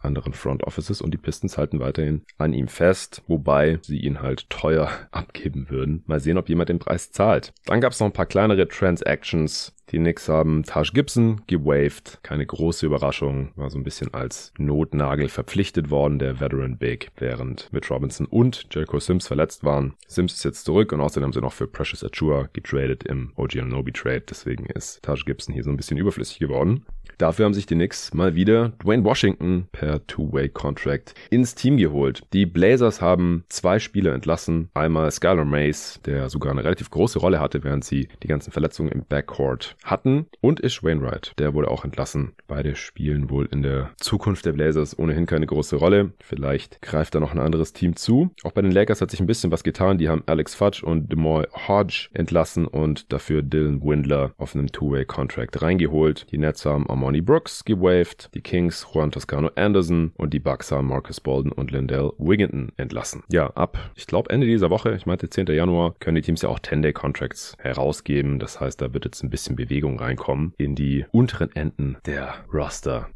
anderen 0.00 0.32
Front 0.32 0.64
Offices 0.64 1.00
und 1.00 1.12
die 1.12 1.18
Pistons 1.18 1.58
halten 1.58 1.80
weiterhin 1.80 2.22
an 2.36 2.52
ihm 2.52 2.68
fest, 2.68 3.22
wobei 3.26 3.78
sie 3.82 3.98
ihn 3.98 4.20
halt 4.22 4.48
teuer 4.50 4.90
abgeben 5.10 5.70
würden. 5.70 6.02
Mal 6.06 6.20
sehen, 6.20 6.38
ob 6.38 6.48
jemand 6.48 6.68
den 6.68 6.78
Preis 6.78 7.12
zahlt. 7.12 7.52
Dann 7.66 7.80
gab 7.80 7.92
es 7.92 8.00
noch 8.00 8.06
ein 8.06 8.12
paar 8.12 8.26
kleinere 8.26 8.68
Transactions. 8.68 9.74
Die 9.90 9.98
Knicks 9.98 10.28
haben 10.28 10.64
Taj 10.64 10.90
Gibson 10.92 11.40
gewaved. 11.46 12.18
Keine 12.22 12.44
große 12.44 12.84
Überraschung. 12.84 13.52
War 13.56 13.70
so 13.70 13.78
ein 13.78 13.84
bisschen 13.84 14.12
als 14.12 14.52
Notnagel 14.58 15.28
verpflichtet 15.28 15.88
worden, 15.88 16.18
der 16.18 16.40
Veteran 16.40 16.76
Big, 16.76 17.10
während 17.16 17.72
Mitch 17.72 17.92
Robinson 17.92 18.26
und 18.26 18.66
Jericho 18.70 19.00
Sims 19.00 19.26
verletzt 19.26 19.64
waren. 19.64 19.94
Sims 20.06 20.34
ist 20.34 20.44
jetzt 20.44 20.66
zurück 20.66 20.92
und 20.92 21.00
außerdem 21.00 21.24
haben 21.24 21.32
sie 21.32 21.40
noch 21.40 21.54
für 21.54 21.66
Precious 21.66 22.04
Achua 22.04 22.50
getradet 22.52 23.04
im 23.04 23.32
OG 23.36 23.56
Nobi 23.64 23.92
Trade. 23.92 24.24
Deswegen 24.28 24.66
ist 24.66 25.02
Taj 25.02 25.22
Gibson 25.24 25.54
hier 25.54 25.64
so 25.64 25.70
ein 25.70 25.76
bisschen 25.78 25.96
überflüssig 25.96 26.38
geworden. 26.38 26.84
Dafür 27.18 27.46
haben 27.46 27.54
sich 27.54 27.66
die 27.66 27.74
Knicks 27.74 28.14
mal 28.14 28.36
wieder 28.36 28.68
Dwayne 28.82 29.02
Washington 29.02 29.66
per 29.72 30.06
Two-Way-Contract 30.06 31.14
ins 31.30 31.56
Team 31.56 31.76
geholt. 31.76 32.22
Die 32.32 32.46
Blazers 32.46 33.00
haben 33.00 33.44
zwei 33.48 33.80
Spieler 33.80 34.14
entlassen. 34.14 34.70
Einmal 34.74 35.10
Skylar 35.10 35.44
Mays, 35.44 36.00
der 36.06 36.28
sogar 36.28 36.52
eine 36.52 36.62
relativ 36.62 36.90
große 36.90 37.18
Rolle 37.18 37.40
hatte, 37.40 37.64
während 37.64 37.84
sie 37.84 38.08
die 38.22 38.28
ganzen 38.28 38.52
Verletzungen 38.52 38.92
im 38.92 39.04
Backcourt 39.04 39.76
hatten. 39.84 40.26
Und 40.40 40.60
Ish 40.60 40.82
Wainwright, 40.82 41.32
der 41.38 41.54
wurde 41.54 41.70
auch 41.70 41.84
entlassen. 41.84 42.32
Beide 42.46 42.76
spielen 42.76 43.30
wohl 43.30 43.46
in 43.46 43.62
der 43.62 43.90
Zukunft 43.98 44.44
der 44.46 44.52
Blazers 44.52 44.98
ohnehin 44.98 45.26
keine 45.26 45.46
große 45.46 45.76
Rolle. 45.76 46.12
Vielleicht 46.20 46.82
greift 46.82 47.14
da 47.14 47.20
noch 47.20 47.32
ein 47.32 47.38
anderes 47.38 47.72
Team 47.72 47.96
zu. 47.96 48.30
Auch 48.42 48.52
bei 48.52 48.62
den 48.62 48.72
Lakers 48.72 49.00
hat 49.00 49.10
sich 49.10 49.20
ein 49.20 49.26
bisschen 49.26 49.50
was 49.50 49.64
getan. 49.64 49.98
Die 49.98 50.08
haben 50.08 50.22
Alex 50.26 50.54
Fudge 50.54 50.84
und 50.84 51.10
DeMoy 51.12 51.46
Hodge 51.68 52.08
entlassen 52.12 52.66
und 52.66 53.12
dafür 53.12 53.42
Dylan 53.42 53.82
Windler 53.82 54.32
auf 54.38 54.54
einem 54.54 54.70
Two-Way-Contract 54.70 55.62
reingeholt. 55.62 56.26
Die 56.30 56.38
Nets 56.38 56.64
haben 56.64 56.86
Monty 56.88 57.20
Brooks 57.20 57.64
gewaved, 57.64 58.30
die 58.34 58.40
Kings 58.40 58.86
Juan 58.92 59.10
Toscano 59.10 59.50
Anderson 59.54 60.12
und 60.16 60.34
die 60.34 60.40
Bucks 60.40 60.72
haben 60.72 60.88
Marcus 60.88 61.20
Bolden 61.20 61.52
und 61.52 61.70
Lindell 61.70 62.12
Wigginton 62.18 62.72
entlassen. 62.76 63.22
Ja, 63.30 63.48
ab, 63.50 63.78
ich 63.94 64.06
glaube 64.06 64.30
Ende 64.30 64.46
dieser 64.46 64.70
Woche, 64.70 64.94
ich 64.94 65.06
meinte 65.06 65.30
10. 65.30 65.46
Januar, 65.46 65.94
können 66.00 66.16
die 66.16 66.22
Teams 66.22 66.42
ja 66.42 66.48
auch 66.48 66.58
10-Day-Contracts 66.58 67.56
herausgeben. 67.58 68.38
Das 68.38 68.60
heißt, 68.60 68.80
da 68.80 68.92
wird 68.92 69.04
jetzt 69.04 69.22
ein 69.22 69.30
bisschen 69.30 69.56
Bewegung 69.56 69.67
reinkommen 69.98 70.54
in 70.56 70.74
die 70.74 71.06
unteren 71.12 71.54
Enden 71.54 71.96
der 72.06 72.34
Roster. 72.52 73.08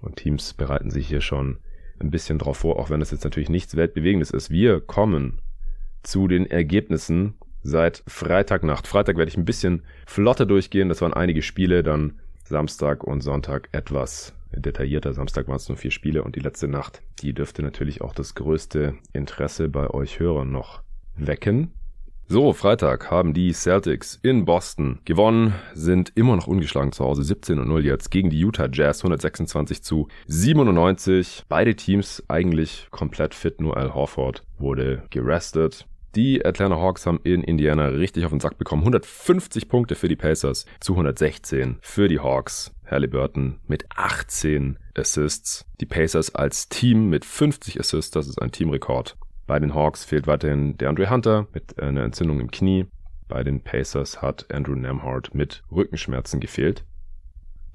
Und 0.00 0.16
Teams 0.16 0.54
bereiten 0.54 0.90
sich 0.90 1.08
hier 1.08 1.20
schon 1.20 1.58
ein 1.98 2.10
bisschen 2.10 2.38
drauf 2.38 2.58
vor, 2.58 2.78
auch 2.78 2.90
wenn 2.90 3.00
es 3.00 3.10
jetzt 3.10 3.24
natürlich 3.24 3.48
nichts 3.48 3.76
Weltbewegendes 3.76 4.30
ist. 4.30 4.50
Wir 4.50 4.80
kommen 4.80 5.40
zu 6.02 6.28
den 6.28 6.46
Ergebnissen 6.46 7.34
seit 7.62 8.02
Freitagnacht. 8.06 8.86
Freitag 8.86 9.16
werde 9.16 9.30
ich 9.30 9.36
ein 9.36 9.44
bisschen 9.44 9.82
flotter 10.06 10.46
durchgehen. 10.46 10.88
Das 10.88 11.00
waren 11.00 11.14
einige 11.14 11.42
Spiele. 11.42 11.82
Dann 11.82 12.20
Samstag 12.44 13.02
und 13.02 13.22
Sonntag 13.22 13.68
etwas 13.72 14.34
detaillierter. 14.54 15.12
Samstag 15.12 15.48
waren 15.48 15.56
es 15.56 15.68
nur 15.68 15.78
vier 15.78 15.90
Spiele 15.90 16.22
und 16.22 16.36
die 16.36 16.40
letzte 16.40 16.68
Nacht, 16.68 17.02
die 17.20 17.32
dürfte 17.32 17.62
natürlich 17.62 18.00
auch 18.00 18.14
das 18.14 18.34
größte 18.34 18.94
Interesse 19.12 19.68
bei 19.68 19.90
euch 19.90 20.20
Hörern 20.20 20.50
noch 20.50 20.82
wecken. 21.16 21.72
So, 22.28 22.52
Freitag 22.52 23.08
haben 23.08 23.34
die 23.34 23.52
Celtics 23.52 24.18
in 24.20 24.44
Boston 24.46 24.98
gewonnen, 25.04 25.54
sind 25.74 26.10
immer 26.16 26.34
noch 26.34 26.48
ungeschlagen 26.48 26.90
zu 26.90 27.04
Hause, 27.04 27.22
17 27.22 27.60
und 27.60 27.68
0 27.68 27.84
jetzt 27.84 28.10
gegen 28.10 28.30
die 28.30 28.40
Utah 28.40 28.68
Jazz, 28.70 28.98
126 28.98 29.80
zu 29.84 30.08
97. 30.26 31.44
Beide 31.48 31.76
Teams 31.76 32.24
eigentlich 32.26 32.88
komplett 32.90 33.32
fit, 33.32 33.60
nur 33.60 33.76
Al 33.76 33.94
Horford 33.94 34.42
wurde 34.58 35.04
gerestet. 35.10 35.86
Die 36.16 36.44
Atlanta 36.44 36.76
Hawks 36.76 37.06
haben 37.06 37.20
in 37.22 37.44
Indiana 37.44 37.86
richtig 37.86 38.24
auf 38.24 38.32
den 38.32 38.40
Sack 38.40 38.58
bekommen. 38.58 38.82
150 38.82 39.68
Punkte 39.68 39.94
für 39.94 40.08
die 40.08 40.16
Pacers 40.16 40.66
zu 40.80 40.94
116 40.94 41.76
für 41.80 42.08
die 42.08 42.18
Hawks. 42.18 42.72
Halliburton 42.90 43.60
mit 43.68 43.84
18 43.94 44.78
Assists. 44.96 45.64
Die 45.80 45.86
Pacers 45.86 46.34
als 46.34 46.68
Team 46.68 47.08
mit 47.08 47.24
50 47.24 47.78
Assists, 47.78 48.10
das 48.10 48.26
ist 48.26 48.42
ein 48.42 48.50
Teamrekord. 48.50 49.16
Bei 49.46 49.60
den 49.60 49.74
Hawks 49.74 50.04
fehlt 50.04 50.26
weiterhin 50.26 50.76
der 50.78 50.88
Andre 50.88 51.08
Hunter 51.08 51.46
mit 51.52 51.80
einer 51.80 52.02
Entzündung 52.02 52.40
im 52.40 52.50
Knie. 52.50 52.86
Bei 53.28 53.44
den 53.44 53.60
Pacers 53.60 54.22
hat 54.22 54.46
Andrew 54.52 54.74
Nemhard 54.74 55.34
mit 55.34 55.62
Rückenschmerzen 55.70 56.40
gefehlt. 56.40 56.84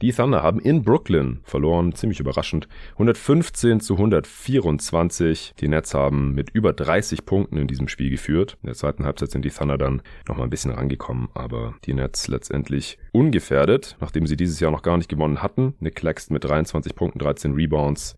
Die 0.01 0.11
Thunder 0.11 0.41
haben 0.41 0.59
in 0.59 0.81
Brooklyn 0.81 1.41
verloren, 1.43 1.93
ziemlich 1.93 2.19
überraschend. 2.19 2.67
115 2.93 3.81
zu 3.81 3.93
124. 3.93 5.53
Die 5.59 5.67
Nets 5.67 5.93
haben 5.93 6.33
mit 6.33 6.49
über 6.49 6.73
30 6.73 7.23
Punkten 7.23 7.57
in 7.57 7.67
diesem 7.67 7.87
Spiel 7.87 8.09
geführt. 8.09 8.57
In 8.63 8.67
der 8.67 8.75
zweiten 8.75 9.05
Halbzeit 9.05 9.29
sind 9.29 9.45
die 9.45 9.51
Thunder 9.51 9.77
dann 9.77 10.01
nochmal 10.27 10.47
ein 10.47 10.49
bisschen 10.49 10.71
rangekommen, 10.71 11.29
aber 11.35 11.75
die 11.85 11.93
Nets 11.93 12.27
letztendlich 12.27 12.97
ungefährdet, 13.11 13.95
nachdem 13.99 14.25
sie 14.25 14.35
dieses 14.35 14.59
Jahr 14.59 14.71
noch 14.71 14.81
gar 14.81 14.97
nicht 14.97 15.09
gewonnen 15.09 15.43
hatten. 15.43 15.75
Nick 15.79 15.97
Claxton 15.97 16.33
mit 16.33 16.45
23 16.45 16.95
Punkten, 16.95 17.19
13 17.19 17.53
Rebounds. 17.53 18.17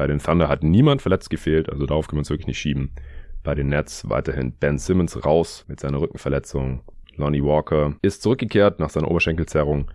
Bei 0.00 0.06
den 0.06 0.18
Thunder 0.18 0.48
hat 0.48 0.62
niemand 0.62 1.02
verletzt 1.02 1.28
gefehlt, 1.28 1.68
also 1.68 1.84
darauf 1.84 2.08
können 2.08 2.16
wir 2.16 2.20
uns 2.20 2.30
wirklich 2.30 2.46
nicht 2.46 2.58
schieben. 2.58 2.92
Bei 3.42 3.54
den 3.54 3.68
Nets 3.68 4.08
weiterhin 4.08 4.52
Ben 4.52 4.78
Simmons 4.78 5.26
raus 5.26 5.66
mit 5.68 5.78
seiner 5.78 6.00
Rückenverletzung. 6.00 6.80
Lonnie 7.16 7.44
Walker 7.44 7.96
ist 8.00 8.22
zurückgekehrt 8.22 8.80
nach 8.80 8.88
seiner 8.88 9.10
Oberschenkelzerrung. 9.10 9.90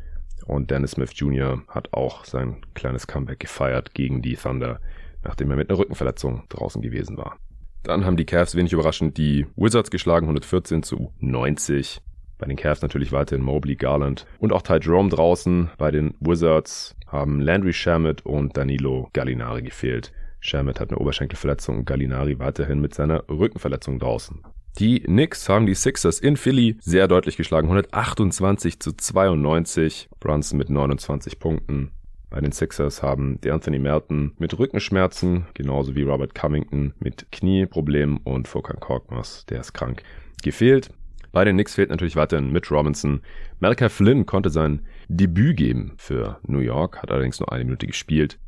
Und 0.46 0.70
Dennis 0.70 0.92
Smith 0.92 1.10
Jr. 1.16 1.64
hat 1.70 1.92
auch 1.92 2.24
sein 2.24 2.58
kleines 2.76 3.08
Comeback 3.08 3.40
gefeiert 3.40 3.96
gegen 3.96 4.22
die 4.22 4.36
Thunder, 4.36 4.80
nachdem 5.24 5.50
er 5.50 5.58
mit 5.58 5.72
einer 5.72 5.80
Rückenverletzung 5.80 6.44
draußen 6.50 6.84
gewesen 6.84 7.18
war. 7.18 7.40
Dann 7.82 8.06
haben 8.06 8.16
die 8.16 8.26
Cavs 8.26 8.54
wenig 8.54 8.74
überraschend 8.74 9.18
die 9.18 9.48
Wizards 9.56 9.90
geschlagen, 9.90 10.28
114 10.28 10.84
zu 10.84 11.14
90. 11.18 12.00
Bei 12.38 12.48
den 12.48 12.58
Cavs 12.58 12.82
natürlich 12.82 13.12
weiterhin 13.12 13.44
Mobley, 13.44 13.76
Garland 13.76 14.26
und 14.40 14.52
auch 14.52 14.62
Ty 14.62 14.80
Jerome 14.82 15.10
draußen. 15.10 15.70
Bei 15.78 15.92
den 15.92 16.16
Wizards 16.20 16.96
haben 17.08 17.40
Landry 17.40 17.74
Shamet 17.74 18.26
und 18.26 18.58
Danilo 18.58 19.10
Gallinari 19.14 19.62
gefehlt. 19.62 20.12
Shamet 20.42 20.80
hat 20.80 20.90
eine 20.90 21.00
Oberschenkelverletzung 21.00 21.78
und 21.78 21.86
Gallinari 21.86 22.38
weiterhin 22.40 22.82
mit 22.82 22.94
seiner 22.94 23.24
Rückenverletzung 23.30 24.00
draußen. 24.00 24.44
Die 24.78 25.00
Knicks 25.00 25.48
haben 25.48 25.66
die 25.66 25.74
Sixers 25.74 26.20
in 26.20 26.36
Philly 26.36 26.76
sehr 26.82 27.08
deutlich 27.08 27.38
geschlagen. 27.38 27.68
128 27.68 28.82
zu 28.82 28.92
92. 28.92 30.10
Brunson 30.20 30.58
mit 30.58 30.70
29 30.70 31.40
Punkten. 31.40 31.92
Bei 32.30 32.42
den 32.42 32.52
Sixers 32.52 33.02
haben 33.02 33.40
Anthony 33.48 33.80
Melton 33.80 34.34
mit 34.38 34.60
Rückenschmerzen, 34.60 35.46
genauso 35.54 35.96
wie 35.96 36.04
Robert 36.04 36.36
Cummington 36.36 36.94
mit 37.00 37.32
Knieproblemen 37.32 38.18
und 38.18 38.50
Furkan 38.50 38.82
Korkmaz, 38.82 39.46
der 39.46 39.62
ist 39.62 39.72
krank, 39.72 40.04
gefehlt. 40.44 40.90
Bei 41.36 41.44
den 41.44 41.58
Knicks 41.58 41.76
fehlt 41.76 41.90
natürlich 41.90 42.16
weiterhin 42.16 42.54
Mitch 42.54 42.74
Robinson. 42.74 43.20
Malachi 43.60 43.90
Flynn 43.90 44.26
konnte 44.26 44.50
sein 44.50 44.86
Debüt 45.10 45.58
geben 45.58 45.92
für 45.98 46.40
New 46.44 46.60
York, 46.60 47.02
hat 47.02 47.12
allerdings 47.12 47.42
nur 47.42 47.52
eine 47.52 47.66
Minute 47.66 47.88
gespielt, 47.88 48.40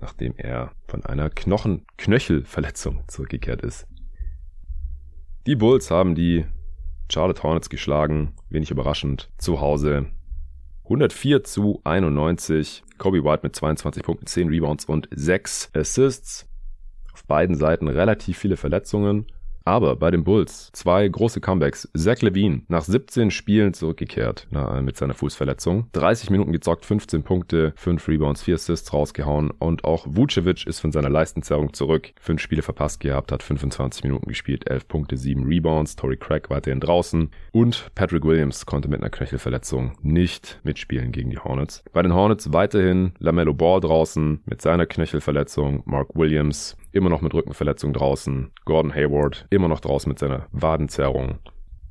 nachdem 0.00 0.34
er 0.36 0.72
von 0.88 1.04
einer 1.06 1.30
Knochen-Knöchelverletzung 1.30 3.04
zurückgekehrt 3.06 3.62
ist. 3.62 3.86
Die 5.46 5.54
Bulls 5.54 5.92
haben 5.92 6.16
die 6.16 6.44
Charlotte 7.08 7.44
Hornets 7.44 7.70
geschlagen, 7.70 8.32
wenig 8.50 8.72
überraschend, 8.72 9.30
zu 9.38 9.60
Hause. 9.60 10.06
104 10.82 11.44
zu 11.44 11.80
91. 11.84 12.82
Kobe 12.98 13.22
White 13.22 13.42
mit 13.44 13.54
22 13.54 14.02
Punkten, 14.02 14.26
10 14.26 14.48
Rebounds 14.48 14.86
und 14.86 15.08
6 15.14 15.70
Assists. 15.74 16.48
Auf 17.12 17.24
beiden 17.24 17.54
Seiten 17.54 17.86
relativ 17.86 18.36
viele 18.36 18.56
Verletzungen. 18.56 19.26
Aber 19.64 19.96
bei 19.96 20.10
den 20.10 20.24
Bulls 20.24 20.70
zwei 20.72 21.06
große 21.08 21.40
Comebacks. 21.40 21.88
Zach 21.94 22.20
Levine 22.22 22.62
nach 22.68 22.82
17 22.84 23.30
Spielen 23.30 23.74
zurückgekehrt 23.74 24.46
na, 24.50 24.80
mit 24.80 24.96
seiner 24.96 25.14
Fußverletzung. 25.14 25.88
30 25.92 26.30
Minuten 26.30 26.52
gezockt, 26.52 26.84
15 26.84 27.22
Punkte, 27.22 27.72
5 27.76 28.08
Rebounds, 28.08 28.42
4 28.42 28.54
Assists 28.54 28.92
rausgehauen. 28.92 29.50
Und 29.50 29.84
auch 29.84 30.06
Vucevic 30.08 30.66
ist 30.66 30.80
von 30.80 30.92
seiner 30.92 31.10
Leistenzerrung 31.10 31.72
zurück. 31.72 32.12
5 32.20 32.40
Spiele 32.40 32.62
verpasst 32.62 33.00
gehabt, 33.00 33.32
hat 33.32 33.42
25 33.42 34.04
Minuten 34.04 34.28
gespielt, 34.28 34.68
11 34.68 34.88
Punkte, 34.88 35.16
7 35.16 35.44
Rebounds. 35.44 35.96
Tory 35.96 36.16
Craig 36.16 36.50
weiterhin 36.50 36.80
draußen. 36.80 37.30
Und 37.52 37.90
Patrick 37.94 38.24
Williams 38.24 38.66
konnte 38.66 38.88
mit 38.88 39.00
einer 39.00 39.10
Knöchelverletzung 39.10 39.92
nicht 40.02 40.60
mitspielen 40.64 41.12
gegen 41.12 41.30
die 41.30 41.38
Hornets. 41.38 41.84
Bei 41.92 42.02
den 42.02 42.14
Hornets 42.14 42.52
weiterhin 42.52 43.12
LaMelo 43.18 43.54
Ball 43.54 43.80
draußen 43.80 44.40
mit 44.46 44.62
seiner 44.62 44.86
Knöchelverletzung. 44.86 45.82
Mark 45.84 46.14
Williams 46.14 46.76
immer 46.92 47.10
noch 47.10 47.20
mit 47.20 47.34
Rückenverletzung 47.34 47.92
draußen. 47.92 48.50
Gordon 48.64 48.94
Hayward 48.94 49.46
immer 49.50 49.68
noch 49.68 49.80
draußen 49.80 50.08
mit 50.08 50.18
seiner 50.18 50.46
Wadenzerrung. 50.52 51.38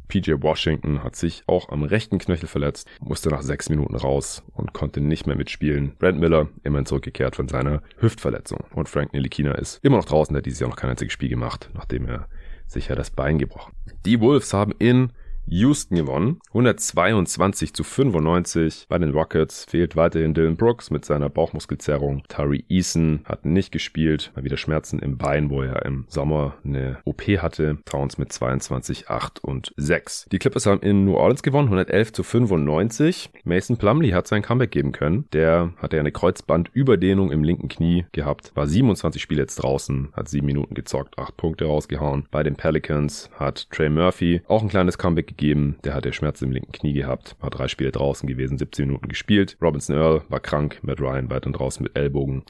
PJ 0.08 0.34
Washington 0.41 1.05
hat 1.05 1.15
sich 1.15 1.43
auch 1.48 1.70
am 1.70 1.84
rechten 1.84 2.20
Knöchel 2.20 2.50
verletzt, 2.50 2.86
musste 3.00 3.29
nach 3.29 3.43
sechs 3.43 3.70
Minuten 3.70 3.96
raus 3.96 4.43
und 4.53 4.74
konnte 4.74 5.00
nicht 5.00 5.25
mehr 5.25 5.38
mitspielen. 5.38 5.96
Brent 5.98 6.20
Miller 6.20 6.50
immerhin 6.63 6.86
zurückgekehrt 6.86 7.38
von 7.38 7.48
seiner 7.48 7.81
Hüftverletzung. 7.98 8.65
Und 8.75 8.89
Frank 8.89 9.13
Nilikina 9.13 9.53
ist 9.53 9.79
immer 9.84 9.96
noch 9.96 10.05
draußen, 10.05 10.34
der 10.34 10.39
hat 10.39 10.46
dieses 10.46 10.60
Jahr 10.60 10.70
noch 10.70 10.75
kein 10.75 10.89
einziges 10.89 11.13
Spiel 11.13 11.29
gemacht, 11.29 11.70
nachdem 11.74 12.08
er 12.08 12.27
sich 12.67 12.89
ja 12.89 12.96
das 12.96 13.10
Bein 13.10 13.38
gebrochen. 13.38 13.74
Die 14.05 14.20
Wolves 14.20 14.53
haben 14.53 14.74
in 14.79 15.13
Houston 15.51 15.98
gewonnen. 15.98 16.39
122 16.50 17.74
zu 17.74 17.84
95. 17.84 18.86
Bei 18.88 18.98
den 18.98 19.12
Rockets 19.12 19.65
fehlt 19.65 19.98
weiterhin 19.98 20.34
Dylan 20.34 20.55
Brooks 20.55 20.91
mit 20.91 21.03
seiner 21.03 21.27
Bauchmuskelzerrung. 21.27 22.24
Tari 22.29 22.63
Eason 22.70 23.20
hat 23.25 23.46
nicht 23.46 23.74
gespielt, 23.74 24.31
mal 24.34 24.46
wieder 24.46 24.55
Schmerzen 24.55 25.00
im 25.00 25.17
Bein, 25.17 25.50
wo 25.50 25.62
er 25.62 25.86
im 25.86 26.05
Sommer 26.08 26.55
eine 26.63 27.00
OP 27.03 27.24
hatte. 27.24 27.79
Towns 27.84 28.17
mit 28.17 28.31
22, 28.31 29.10
8 29.10 29.43
und 29.43 29.74
6. 29.75 30.27
Die 30.31 30.39
Clippers 30.39 30.65
haben 30.65 30.81
in 30.81 31.03
New 31.03 31.15
Orleans 31.15 31.43
gewonnen, 31.43 31.67
111 31.67 32.13
zu 32.13 32.24
95. 32.24 33.29
Mason 33.43 33.75
Plumley 33.75 34.12
hat 34.12 34.27
sein 34.27 34.43
Comeback 34.43 34.72
geben 34.72 34.93
können. 34.93 35.25
Der 35.34 35.74
hatte 35.77 35.98
ja 35.98 36.00
eine 36.00 36.13
Kreuzbandüberdehnung 36.13 37.29
im 37.29 37.43
linken 37.43 37.67
Knie 37.67 38.05
gehabt, 38.13 38.53
war 38.55 38.67
27 38.67 39.22
Spiele 39.22 39.41
jetzt 39.41 39.58
draußen, 39.58 40.13
hat 40.13 40.29
7 40.29 40.46
Minuten 40.46 40.75
gezockt, 40.75 41.20
8 41.20 41.36
Punkte 41.36 41.65
rausgehauen. 41.65 42.25
Bei 42.31 42.41
den 42.41 42.55
Pelicans 42.55 43.29
hat 43.38 43.70
Trey 43.70 43.89
Murphy 43.89 44.41
auch 44.48 44.62
ein 44.62 44.70
kleines 44.70 44.98
Comeback 44.98 45.27
gegeben. 45.27 45.40
Der 45.41 45.95
hatte 45.95 46.13
Schmerzen 46.13 46.45
im 46.45 46.51
linken 46.51 46.71
Knie 46.71 46.93
gehabt, 46.93 47.36
war 47.39 47.50
drei 47.50 47.67
Spiele 47.67 47.91
draußen 47.91 48.29
gewesen, 48.29 48.60
17 48.60 48.86
Minuten 48.86 49.07
gespielt. 49.07 49.57
Robinson 49.60 49.95
Earl 49.95 50.21
war 50.29 50.39
krank, 50.39 50.79
Matt 50.83 51.01
Ryan 51.01 51.31
weiterhin 51.31 51.53
draußen 51.53 51.81
mit 51.83 51.98
Ellbogen. 51.98 52.43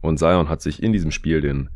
Und 0.00 0.18
Zion 0.18 0.48
hat 0.48 0.62
sich 0.62 0.82
in 0.82 0.94
diesem 0.94 1.10
Spiel 1.10 1.42
den 1.42 1.68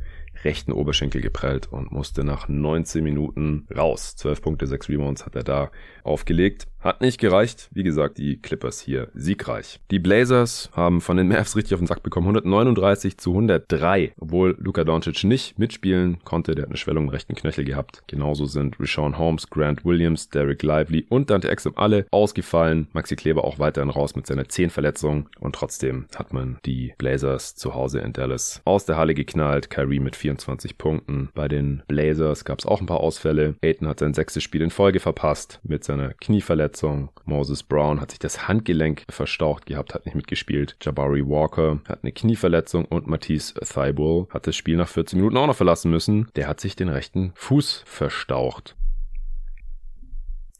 rechten 0.44 0.72
Oberschenkel 0.72 1.20
geprellt 1.20 1.68
und 1.72 1.92
musste 1.92 2.24
nach 2.24 2.48
19 2.48 3.02
Minuten 3.02 3.66
raus. 3.74 4.16
12 4.16 4.42
Punkte, 4.42 4.66
6 4.66 4.88
Rebounds 4.88 5.26
hat 5.26 5.34
er 5.34 5.44
da 5.44 5.70
aufgelegt. 6.04 6.66
Hat 6.84 7.00
nicht 7.00 7.18
gereicht. 7.18 7.70
Wie 7.72 7.82
gesagt, 7.82 8.18
die 8.18 8.36
Clippers 8.36 8.78
hier 8.78 9.08
siegreich. 9.14 9.80
Die 9.90 9.98
Blazers 9.98 10.68
haben 10.74 11.00
von 11.00 11.16
den 11.16 11.28
Mavs 11.28 11.56
richtig 11.56 11.72
auf 11.72 11.80
den 11.80 11.86
Sack 11.86 12.02
bekommen. 12.02 12.26
139 12.26 13.16
zu 13.16 13.30
103. 13.30 14.12
Obwohl 14.20 14.54
Luka 14.58 14.84
Doncic 14.84 15.24
nicht 15.24 15.58
mitspielen 15.58 16.18
konnte. 16.24 16.54
Der 16.54 16.64
hat 16.64 16.68
eine 16.68 16.76
Schwellung 16.76 17.04
im 17.04 17.08
rechten 17.08 17.34
Knöchel 17.34 17.64
gehabt. 17.64 18.02
Genauso 18.06 18.44
sind 18.44 18.78
Rashawn 18.78 19.16
Holmes, 19.16 19.48
Grant 19.48 19.86
Williams, 19.86 20.28
Derek 20.28 20.62
Lively 20.62 21.06
und 21.08 21.30
Dante 21.30 21.48
Exum 21.48 21.72
alle 21.76 22.06
ausgefallen. 22.10 22.88
Maxi 22.92 23.16
Kleber 23.16 23.44
auch 23.44 23.58
weiterhin 23.58 23.88
raus 23.88 24.14
mit 24.14 24.26
seiner 24.26 24.50
Zehenverletzung. 24.50 25.30
Und 25.40 25.54
trotzdem 25.54 26.04
hat 26.14 26.34
man 26.34 26.58
die 26.66 26.92
Blazers 26.98 27.54
zu 27.54 27.74
Hause 27.74 28.00
in 28.00 28.12
Dallas 28.12 28.60
aus 28.66 28.84
der 28.84 28.98
Halle 28.98 29.14
geknallt. 29.14 29.70
Kyrie 29.70 30.00
mit 30.00 30.16
24 30.16 30.33
Punkten. 30.78 31.30
Bei 31.34 31.48
den 31.48 31.82
Blazers 31.88 32.44
gab 32.44 32.58
es 32.58 32.66
auch 32.66 32.80
ein 32.80 32.86
paar 32.86 33.00
Ausfälle. 33.00 33.54
Aiton 33.62 33.88
hat 33.88 34.00
sein 34.00 34.14
sechstes 34.14 34.42
Spiel 34.42 34.62
in 34.62 34.70
Folge 34.70 35.00
verpasst 35.00 35.60
mit 35.62 35.84
seiner 35.84 36.14
Knieverletzung. 36.14 36.64
Verletzung. 36.64 37.10
Moses 37.24 37.62
Brown 37.62 38.00
hat 38.00 38.10
sich 38.10 38.18
das 38.18 38.48
Handgelenk 38.48 39.04
verstaucht 39.10 39.66
gehabt, 39.66 39.94
hat 39.94 40.06
nicht 40.06 40.14
mitgespielt. 40.14 40.76
Jabari 40.80 41.26
Walker 41.26 41.80
hat 41.88 42.00
eine 42.02 42.12
Knieverletzung 42.12 42.84
und 42.84 43.06
Matisse 43.06 43.54
Thibault 43.54 44.32
hat 44.32 44.46
das 44.46 44.56
Spiel 44.56 44.76
nach 44.76 44.88
14 44.88 45.18
Minuten 45.18 45.36
auch 45.36 45.46
noch 45.46 45.56
verlassen 45.56 45.90
müssen. 45.90 46.28
Der 46.36 46.48
hat 46.48 46.60
sich 46.60 46.76
den 46.76 46.88
rechten 46.88 47.32
Fuß 47.34 47.82
verstaucht. 47.86 48.76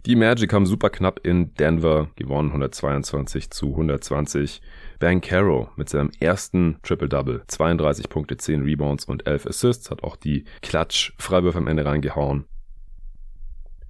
Die 0.06 0.16
Magic 0.16 0.52
haben 0.52 0.66
super 0.66 0.90
knapp 0.90 1.20
in 1.24 1.54
Denver 1.54 2.10
gewonnen, 2.16 2.48
122 2.48 3.50
zu 3.50 3.70
120. 3.70 4.60
Ben 4.98 5.20
Caro 5.20 5.68
mit 5.76 5.88
seinem 5.88 6.10
ersten 6.20 6.78
Triple-Double, 6.82 7.42
32 7.46 8.08
Punkte, 8.08 8.36
10 8.36 8.62
Rebounds 8.62 9.04
und 9.04 9.26
11 9.26 9.46
Assists, 9.46 9.90
hat 9.90 10.02
auch 10.02 10.16
die 10.16 10.44
Klatsch-Freiwürfe 10.62 11.58
am 11.58 11.66
Ende 11.66 11.84
reingehauen. 11.84 12.46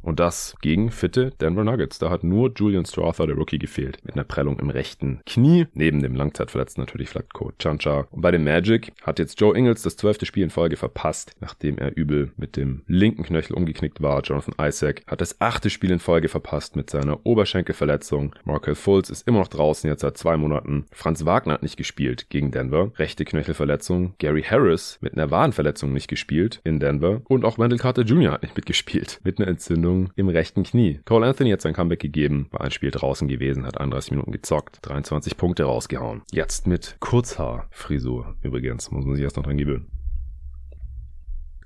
Und 0.04 0.20
das 0.20 0.54
gegen 0.61 0.90
fitte 0.90 1.32
Denver 1.40 1.64
Nuggets. 1.64 1.99
Da 1.99 2.11
hat 2.11 2.25
nur 2.25 2.52
Julian 2.54 2.84
Strother, 2.84 3.26
der 3.26 3.37
Rookie, 3.37 3.58
gefehlt. 3.58 3.99
Mit 4.04 4.14
einer 4.14 4.25
Prellung 4.25 4.58
im 4.58 4.68
rechten 4.68 5.20
Knie. 5.26 5.66
Neben 5.73 6.02
dem 6.02 6.14
Langzeitverletzten 6.14 6.82
natürlich 6.82 7.08
Flatko 7.08 7.52
Chancha. 7.58 8.06
Und 8.11 8.20
bei 8.20 8.30
dem 8.30 8.44
Magic 8.44 8.92
hat 9.02 9.18
jetzt 9.18 9.40
Joe 9.40 9.56
Ingles 9.56 9.82
das 9.82 9.96
zwölfte 9.96 10.26
Spiel 10.26 10.44
in 10.44 10.50
Folge 10.50 10.76
verpasst, 10.76 11.32
nachdem 11.40 11.78
er 11.78 11.96
übel 11.96 12.32
mit 12.37 12.56
dem 12.56 12.82
linken 12.87 13.23
Knöchel 13.23 13.56
umgeknickt 13.56 14.02
war. 14.02 14.23
Jonathan 14.23 14.54
Isaac 14.61 15.02
hat 15.06 15.20
das 15.20 15.40
achte 15.40 15.70
Spiel 15.70 15.90
in 15.90 15.99
Folge 15.99 16.28
verpasst 16.28 16.76
mit 16.76 16.90
seiner 16.90 17.25
Oberschenkelverletzung. 17.25 18.34
Markel 18.44 18.75
Fultz 18.75 19.08
ist 19.08 19.26
immer 19.26 19.38
noch 19.38 19.49
draußen, 19.49 19.88
jetzt 19.88 20.02
seit 20.02 20.18
zwei 20.18 20.37
Monaten. 20.37 20.84
Franz 20.92 21.25
Wagner 21.25 21.54
hat 21.54 21.62
nicht 21.62 21.76
gespielt 21.76 22.28
gegen 22.28 22.50
Denver. 22.50 22.92
Rechte 22.96 23.25
Knöchelverletzung. 23.25 24.14
Gary 24.18 24.42
Harris 24.42 24.99
mit 25.00 25.14
einer 25.14 25.30
Wadenverletzung 25.30 25.92
nicht 25.92 26.08
gespielt 26.08 26.61
in 26.64 26.78
Denver. 26.80 27.23
Und 27.25 27.44
auch 27.44 27.58
Wendell 27.58 27.78
Carter 27.78 28.02
Jr. 28.02 28.32
hat 28.32 28.42
nicht 28.42 28.56
mitgespielt. 28.56 29.20
Mit 29.25 29.38
einer 29.38 29.49
Entzündung 29.49 29.93
Verletzung 29.94 30.10
im 30.16 30.28
rechten 30.28 30.62
Knie. 30.62 31.00
Cole 31.04 31.26
Anthony 31.26 31.50
hat 31.50 31.60
sein 31.60 31.74
Comeback 31.74 32.00
gegeben, 32.00 32.48
war 32.50 32.62
ein 32.62 32.70
Spiel 32.70 32.90
draußen 32.90 33.28
gewesen, 33.28 33.66
hat 33.66 33.80
31 33.80 34.10
Minuten 34.12 34.32
gezockt, 34.32 34.78
23 34.82 35.36
Punkte 35.36 35.64
rausgehauen. 35.64 36.22
Jetzt 36.32 36.66
mit 36.66 36.96
Kurzhaarfrisur 37.00 38.36
übrigens, 38.42 38.90
muss 38.90 39.04
man 39.04 39.14
sich 39.14 39.24
erst 39.24 39.36
noch 39.36 39.44
dran 39.44 39.58
gewöhnen. 39.58 39.90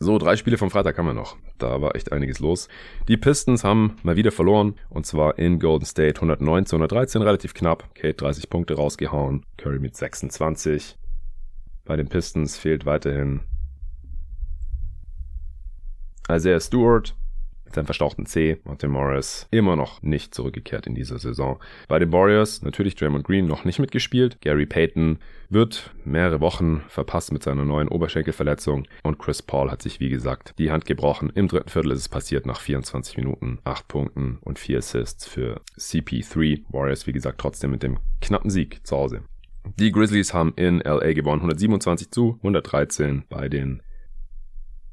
So, 0.01 0.17
drei 0.19 0.37
Spiele 0.37 0.59
vom 0.59 0.71
Freitag 0.71 0.97
haben 0.97 1.07
wir 1.07 1.15
noch. 1.15 1.37
Da 1.59 1.81
war 1.81 1.97
echt 1.97 2.13
einiges 2.13 2.39
los. 2.39 2.69
Die 3.09 3.17
Pistons 3.17 3.65
haben 3.65 3.97
mal 4.05 4.15
wieder 4.15 4.31
verloren. 4.31 4.77
Und 4.91 5.07
zwar 5.07 5.41
in 5.41 5.59
Golden 5.59 5.87
State 5.87 6.21
109 6.21 6.67
zu 6.67 6.77
113, 6.77 7.21
relativ 7.21 7.53
knapp. 7.53 7.93
Kate 7.97 8.15
30 8.15 8.49
Punkte 8.49 8.75
rausgehauen. 8.75 9.45
Curry 9.57 9.81
mit 9.81 9.97
26. 9.97 10.97
Bei 11.85 11.97
den 11.97 12.07
Pistons 12.09 12.57
fehlt 12.57 12.87
weiterhin 12.87 13.41
Isaiah 16.31 16.61
Stewart, 16.61 17.17
mit 17.69 17.75
seinem 17.75 17.85
verstauchten 17.85 18.25
C. 18.25 18.59
Martin 18.65 18.91
Morris 18.91 19.47
immer 19.51 19.77
noch 19.77 20.03
nicht 20.03 20.35
zurückgekehrt 20.35 20.87
in 20.87 20.95
dieser 20.95 21.19
Saison. 21.19 21.59
Bei 21.87 21.99
den 21.99 22.11
Warriors 22.13 22.63
natürlich 22.63 22.95
Draymond 22.95 23.25
Green 23.25 23.47
noch 23.47 23.65
nicht 23.65 23.79
mitgespielt. 23.79 24.41
Gary 24.41 24.65
Payton 24.65 25.19
wird 25.51 25.91
mehrere 26.05 26.41
Wochen 26.41 26.83
verpasst 26.89 27.31
mit 27.31 27.43
seiner 27.43 27.67
neuen 27.67 27.89
Oberschenkelverletzung. 27.89 28.87
Und 29.03 29.19
Chris 29.19 29.43
Paul 29.43 29.71
hat 29.71 29.83
sich, 29.83 30.01
wie 30.01 30.09
gesagt, 30.09 30.55
die 30.59 30.71
Hand 30.71 30.87
gebrochen. 30.87 31.31
Im 31.35 31.47
dritten 31.47 31.69
Viertel 31.69 31.93
ist 31.93 32.01
es 32.01 32.09
passiert 32.09 32.47
nach 32.47 32.61
24 32.61 33.19
Minuten. 33.19 33.59
8 33.65 33.87
Punkten 33.87 34.39
und 34.41 34.59
4 34.59 34.79
Assists 34.79 35.27
für 35.27 35.61
CP3. 35.79 36.65
Warriors, 36.71 37.07
wie 37.07 37.13
gesagt, 37.13 37.39
trotzdem 37.39 37.71
mit 37.71 37.83
dem 37.83 37.99
knappen 38.23 38.51
Sieg 38.51 38.87
zu 38.87 38.97
Hause. 38.97 39.23
Die 39.77 39.93
Grizzlies 39.93 40.33
haben 40.33 40.55
in 40.57 40.81
LA 40.81 41.13
gewonnen, 41.13 41.41
127 41.41 42.11
zu 42.11 42.37
113 42.39 43.25
bei 43.29 43.51
den 43.51 43.83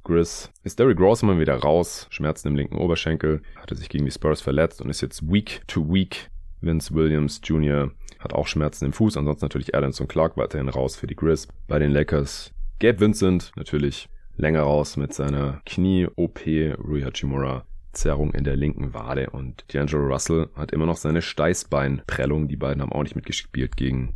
Grizz 0.06 0.52
ist 0.64 0.80
Derrick 0.80 1.00
immer 1.00 1.40
wieder 1.40 1.56
raus, 1.56 2.08
Schmerzen 2.10 2.50
im 2.50 2.56
linken 2.56 2.78
Oberschenkel, 2.78 3.42
hatte 3.58 3.76
sich 3.76 3.90
gegen 3.90 4.06
die 4.06 4.12
Spurs 4.12 4.40
verletzt 4.40 4.82
und 4.82 4.90
ist 4.90 5.02
jetzt 5.02 5.30
week 5.30 5.62
to 5.68 5.82
week. 5.92 6.30
Vince 6.62 6.94
Williams 6.94 7.42
Jr. 7.44 7.92
hat 8.20 8.34
auch 8.34 8.48
Schmerzen 8.48 8.86
im 8.86 8.94
Fuß, 8.94 9.18
ansonsten 9.18 9.46
natürlich 9.46 9.76
Adams 9.76 10.00
und 10.00 10.08
Clark 10.08 10.38
weiterhin 10.38 10.70
raus 10.70 10.96
für 10.96 11.08
die 11.08 11.16
Grizz. 11.16 11.48
Bei 11.68 11.80
den 11.80 11.92
Lakers 11.92 12.52
Gabe 12.80 13.00
Vincent 13.00 13.52
natürlich 13.56 14.08
länger 14.38 14.62
raus 14.62 14.96
mit 14.96 15.14
seiner 15.14 15.62
Knie-OP, 15.66 16.46
Rui 16.46 17.02
Hachimura 17.02 17.66
Zerrung 17.94 18.34
in 18.34 18.44
der 18.44 18.56
linken 18.56 18.94
Wade 18.94 19.30
und 19.32 19.66
D'Angelo 19.72 20.08
Russell 20.08 20.50
hat 20.56 20.72
immer 20.72 20.86
noch 20.86 20.98
seine 20.98 21.22
Steißbeinprellung. 21.22 22.48
Die 22.48 22.58
beiden 22.58 22.82
haben 22.82 22.92
auch 22.92 23.04
nicht 23.04 23.16
mitgespielt 23.16 23.76
gegen 23.78 24.14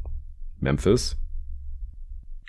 Memphis. 0.60 1.18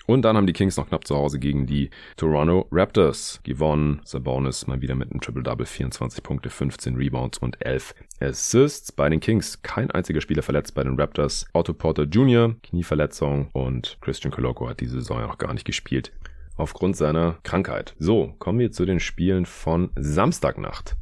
Und 0.07 0.23
dann 0.23 0.35
haben 0.35 0.47
die 0.47 0.53
Kings 0.53 0.77
noch 0.77 0.87
knapp 0.87 1.05
zu 1.05 1.15
Hause 1.15 1.39
gegen 1.39 1.65
die 1.65 1.89
Toronto 2.17 2.67
Raptors 2.71 3.39
gewonnen. 3.43 4.01
Sabonis 4.03 4.67
mal 4.67 4.81
wieder 4.81 4.95
mit 4.95 5.11
einem 5.11 5.21
Triple-Double, 5.21 5.65
24 5.65 6.23
Punkte, 6.23 6.49
15 6.49 6.95
Rebounds 6.95 7.37
und 7.37 7.63
11 7.65 7.95
Assists. 8.19 8.91
Bei 8.91 9.09
den 9.09 9.19
Kings 9.19 9.61
kein 9.61 9.91
einziger 9.91 10.21
Spieler 10.21 10.43
verletzt, 10.43 10.75
bei 10.75 10.83
den 10.83 10.99
Raptors 10.99 11.45
Otto 11.53 11.73
Porter 11.73 12.03
Jr., 12.03 12.55
Knieverletzung 12.63 13.49
und 13.53 13.97
Christian 14.01 14.31
Coloco 14.31 14.67
hat 14.67 14.79
diese 14.79 14.95
Saison 14.95 15.19
ja 15.19 15.27
noch 15.27 15.37
gar 15.37 15.53
nicht 15.53 15.65
gespielt 15.65 16.11
aufgrund 16.57 16.95
seiner 16.95 17.37
Krankheit. 17.43 17.95
So, 17.99 18.35
kommen 18.39 18.59
wir 18.59 18.71
zu 18.71 18.85
den 18.85 18.99
Spielen 18.99 19.45
von 19.45 19.89
Samstagnacht. 19.95 20.95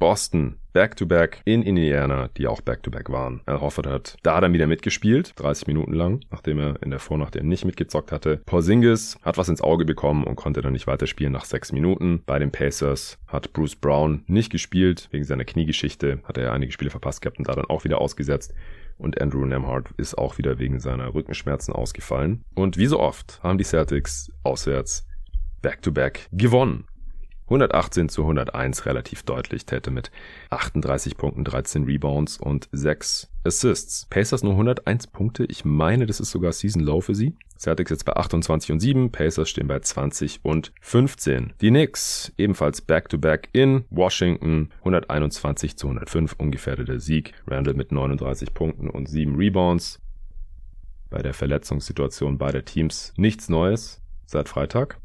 Boston 0.00 0.56
Back-to-Back 0.72 1.42
in 1.44 1.62
Indiana, 1.62 2.30
die 2.38 2.46
auch 2.46 2.62
Back-to-Back 2.62 3.10
waren. 3.10 3.42
Al 3.44 3.60
Hofford 3.60 3.86
hat 3.86 4.16
da 4.22 4.40
dann 4.40 4.54
wieder 4.54 4.66
mitgespielt, 4.66 5.34
30 5.36 5.66
Minuten 5.66 5.92
lang, 5.92 6.24
nachdem 6.30 6.58
er 6.58 6.82
in 6.82 6.88
der 6.88 7.00
Vornacht 7.00 7.36
ja 7.36 7.42
nicht 7.42 7.66
mitgezockt 7.66 8.10
hatte. 8.10 8.38
Porzingis 8.46 9.18
hat 9.22 9.36
was 9.36 9.50
ins 9.50 9.60
Auge 9.60 9.84
bekommen 9.84 10.24
und 10.24 10.36
konnte 10.36 10.62
dann 10.62 10.72
nicht 10.72 10.86
weiterspielen 10.86 11.34
nach 11.34 11.44
6 11.44 11.72
Minuten. 11.72 12.22
Bei 12.24 12.38
den 12.38 12.50
Pacers 12.50 13.18
hat 13.26 13.52
Bruce 13.52 13.76
Brown 13.76 14.24
nicht 14.26 14.50
gespielt, 14.50 15.08
wegen 15.10 15.24
seiner 15.24 15.44
Kniegeschichte 15.44 16.20
hat 16.24 16.38
er 16.38 16.54
einige 16.54 16.72
Spiele 16.72 16.90
verpasst 16.90 17.20
gehabt 17.20 17.38
und 17.38 17.48
da 17.48 17.54
dann 17.54 17.66
auch 17.66 17.84
wieder 17.84 18.00
ausgesetzt. 18.00 18.54
Und 18.96 19.20
Andrew 19.20 19.44
Nemhart 19.44 19.90
ist 19.98 20.16
auch 20.16 20.38
wieder 20.38 20.58
wegen 20.58 20.80
seiner 20.80 21.12
Rückenschmerzen 21.12 21.74
ausgefallen. 21.74 22.42
Und 22.54 22.78
wie 22.78 22.86
so 22.86 23.00
oft 23.00 23.38
haben 23.42 23.58
die 23.58 23.64
Celtics 23.64 24.32
auswärts 24.44 25.06
Back-to-Back 25.60 26.28
-back 26.30 26.38
gewonnen. 26.38 26.86
118 27.50 28.08
zu 28.08 28.22
101 28.22 28.86
relativ 28.86 29.24
deutlich. 29.24 29.66
Täte 29.66 29.90
mit 29.90 30.12
38 30.50 31.16
Punkten, 31.16 31.42
13 31.42 31.84
Rebounds 31.84 32.38
und 32.38 32.68
6 32.70 33.28
Assists. 33.44 34.06
Pacers 34.08 34.44
nur 34.44 34.52
101 34.52 35.08
Punkte. 35.08 35.44
Ich 35.46 35.64
meine, 35.64 36.06
das 36.06 36.20
ist 36.20 36.30
sogar 36.30 36.52
Season 36.52 36.80
Low 36.80 37.00
für 37.00 37.16
sie. 37.16 37.34
Celtics 37.58 37.90
jetzt 37.90 38.04
bei 38.04 38.14
28 38.14 38.70
und 38.70 38.78
7. 38.78 39.10
Pacers 39.10 39.50
stehen 39.50 39.66
bei 39.66 39.80
20 39.80 40.40
und 40.44 40.72
15. 40.80 41.52
Die 41.60 41.70
Knicks 41.70 42.32
ebenfalls 42.38 42.82
Back-to-Back 42.82 43.46
-back 43.46 43.48
in 43.52 43.84
Washington. 43.90 44.70
121 44.78 45.76
zu 45.76 45.88
105 45.88 46.34
ungefährdeter 46.38 47.00
Sieg. 47.00 47.34
Randall 47.48 47.74
mit 47.74 47.90
39 47.90 48.54
Punkten 48.54 48.88
und 48.88 49.08
7 49.08 49.34
Rebounds. 49.34 50.00
Bei 51.10 51.20
der 51.20 51.34
Verletzungssituation 51.34 52.38
beider 52.38 52.64
Teams 52.64 53.12
nichts 53.16 53.48
Neues 53.48 54.00
seit 54.26 54.48
Freitag. 54.48 54.98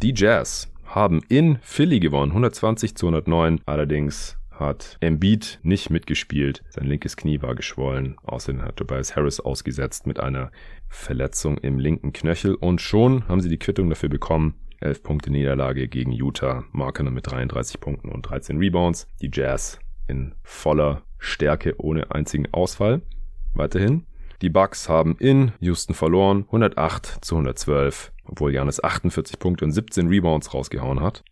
Die 0.00 0.14
Jazz 0.14 0.70
haben 0.86 1.20
in 1.28 1.58
Philly 1.62 2.00
gewonnen, 2.00 2.32
120 2.32 2.96
zu 2.96 3.06
109. 3.06 3.60
Allerdings 3.66 4.36
hat 4.50 4.96
Embiid 5.00 5.58
nicht 5.62 5.90
mitgespielt. 5.90 6.62
Sein 6.70 6.86
linkes 6.86 7.16
Knie 7.16 7.42
war 7.42 7.54
geschwollen. 7.54 8.16
Außerdem 8.24 8.62
hat 8.62 8.76
Tobias 8.76 9.16
Harris 9.16 9.40
ausgesetzt 9.40 10.06
mit 10.06 10.20
einer 10.20 10.50
Verletzung 10.88 11.58
im 11.58 11.78
linken 11.78 12.12
Knöchel. 12.12 12.54
Und 12.54 12.80
schon 12.80 13.26
haben 13.28 13.40
sie 13.40 13.48
die 13.48 13.58
Quittung 13.58 13.88
dafür 13.90 14.08
bekommen. 14.08 14.54
11 14.80 15.02
Punkte 15.02 15.30
Niederlage 15.30 15.88
gegen 15.88 16.12
Utah. 16.12 16.64
Markner 16.72 17.10
mit 17.10 17.30
33 17.30 17.80
Punkten 17.80 18.10
und 18.10 18.22
13 18.22 18.58
Rebounds. 18.58 19.08
Die 19.20 19.30
Jazz 19.32 19.78
in 20.06 20.34
voller 20.42 21.02
Stärke 21.18 21.74
ohne 21.78 22.10
einzigen 22.12 22.52
Ausfall. 22.52 23.02
Weiterhin. 23.54 24.06
Die 24.44 24.50
Bucks 24.50 24.90
haben 24.90 25.16
in 25.20 25.52
Houston 25.60 25.94
verloren. 25.94 26.44
108 26.48 27.24
zu 27.24 27.36
112 27.36 28.12
obwohl 28.26 28.52
Janis 28.52 28.84
48 28.84 29.38
Punkte 29.38 29.64
und 29.64 29.72
17 29.72 30.06
Rebounds 30.08 30.52
rausgehauen 30.52 31.00
hat. 31.00 31.24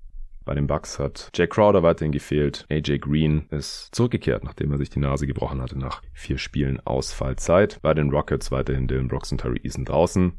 Bei 0.47 0.55
den 0.55 0.67
Bucks 0.67 0.99
hat 0.99 1.29
Jay 1.35 1.47
Crowder 1.47 1.83
weiterhin 1.83 2.13
gefehlt. 2.13 2.65
AJ 2.71 3.01
Green 3.01 3.45
ist 3.51 3.95
zurückgekehrt, 3.95 4.45
nachdem 4.45 4.73
er 4.73 4.79
sich 4.79 4.89
die 4.89 4.99
Nase 4.99 5.27
gebrochen 5.27 5.61
hatte 5.61 5.79
nach 5.79 6.01
vier 6.15 6.39
Spielen 6.39 6.81
Ausfallzeit. 6.87 7.81
Bei 7.83 7.93
den 7.93 8.09
Rockets 8.09 8.51
weiterhin 8.51 8.89
Dylan 8.89 9.09
Brooks 9.09 9.31
und 9.31 9.43
Terry 9.43 9.61
Eason 9.63 9.85
draußen. 9.85 10.33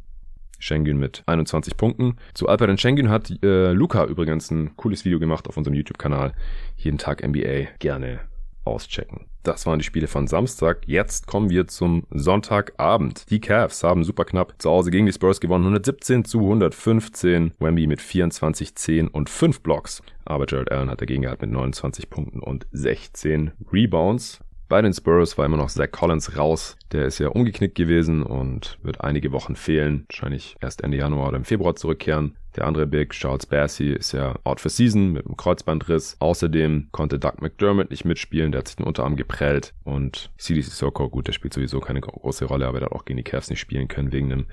Schengen 0.58 0.98
mit 0.98 1.22
21 1.28 1.78
Punkten. 1.78 2.16
Zu 2.34 2.50
Alperen 2.50 2.80
Schengen 2.80 3.10
hat 3.10 3.32
äh, 3.44 3.72
Luca 3.72 4.04
übrigens 4.06 4.50
ein 4.50 4.76
cooles 4.78 5.06
Video 5.06 5.20
gemacht 5.20 5.48
auf 5.48 5.58
unserem 5.58 5.76
YouTube-Kanal. 5.76 6.34
Jeden 6.78 6.98
Tag 6.98 7.24
NBA. 7.24 7.68
Gerne 7.78 8.22
auschecken. 8.66 9.26
Das 9.44 9.66
waren 9.66 9.80
die 9.80 9.86
Spiele 9.86 10.08
von 10.08 10.28
Samstag. 10.28 10.84
Jetzt 10.86 11.28
kommen 11.28 11.50
wir 11.50 11.68
zum 11.68 12.06
Sonntagabend. 12.12 13.30
Die 13.30 13.42
Cavs 13.42 13.84
haben 13.84 14.04
super 14.06 14.24
knapp 14.24 14.56
zu 14.58 14.70
Hause 14.70 14.90
gegen 14.90 15.06
die 15.06 15.12
Spurs 15.12 15.42
gewonnen. 15.42 15.66
117 15.66 16.24
zu 16.24 16.40
115. 16.40 17.52
Wemby 17.60 17.88
mit 17.88 18.02
24, 18.02 18.76
10 18.76 19.08
und 19.10 19.30
5 19.30 19.62
Blocks. 19.62 20.02
Aber 20.24 20.46
Jared 20.48 20.72
Allen 20.72 20.90
hat 20.90 21.02
dagegen 21.02 21.24
gehabt 21.24 21.42
mit 21.42 21.52
29 21.52 22.10
Punkten 22.10 22.40
und 22.40 22.66
16 22.72 23.52
Rebounds. 23.72 24.40
Bei 24.70 24.82
den 24.82 24.94
Spurs 24.94 25.38
war 25.38 25.46
immer 25.46 25.58
noch 25.58 25.70
Zach 25.70 25.92
Collins 25.92 26.38
raus. 26.38 26.78
Der 26.92 27.06
ist 27.06 27.20
ja 27.20 27.30
umgeknickt 27.30 27.76
gewesen 27.76 28.24
und 28.24 28.80
wird 28.82 29.02
einige 29.02 29.32
Wochen 29.32 29.56
fehlen. 29.56 30.06
Wahrscheinlich 30.10 30.56
erst 30.62 30.84
Ende 30.84 30.98
Januar 30.98 31.30
oder 31.30 31.38
im 31.38 31.46
Februar 31.46 31.76
zurückkehren. 31.76 32.36
Der 32.56 32.66
andere 32.66 32.86
Big, 32.86 33.12
Charles 33.12 33.46
Bassey, 33.46 33.92
ist 33.94 34.12
ja 34.12 34.36
out 34.44 34.60
for 34.62 34.70
season 34.70 35.12
mit 35.12 35.26
einem 35.26 35.38
Kreuzbandriss. 35.38 36.18
Außerdem 36.20 36.90
konnte 36.92 37.20
Doug 37.20 37.42
McDermott 37.42 37.90
nicht 37.90 38.06
mitspielen. 38.06 38.52
Der 38.52 38.60
hat 38.60 38.68
sich 38.68 38.78
den 38.78 38.86
Unterarm 38.86 39.16
geprellt. 39.16 39.74
Und 39.84 40.32
CDC 40.38 40.66
Soko, 40.66 41.10
gut, 41.10 41.28
der 41.28 41.34
spielt 41.34 41.54
sowieso 41.54 41.80
keine 41.80 42.02
große 42.02 42.46
Rolle, 42.46 42.68
aber 42.68 42.80
der 42.80 42.90
hat 42.90 42.96
auch 42.96 43.06
gegen 43.06 43.18
die 43.18 43.24
Cavs 43.24 43.50
nicht 43.50 43.60
spielen 43.60 43.88
können 43.88 44.12
wegen 44.12 44.32
einem 44.32 44.46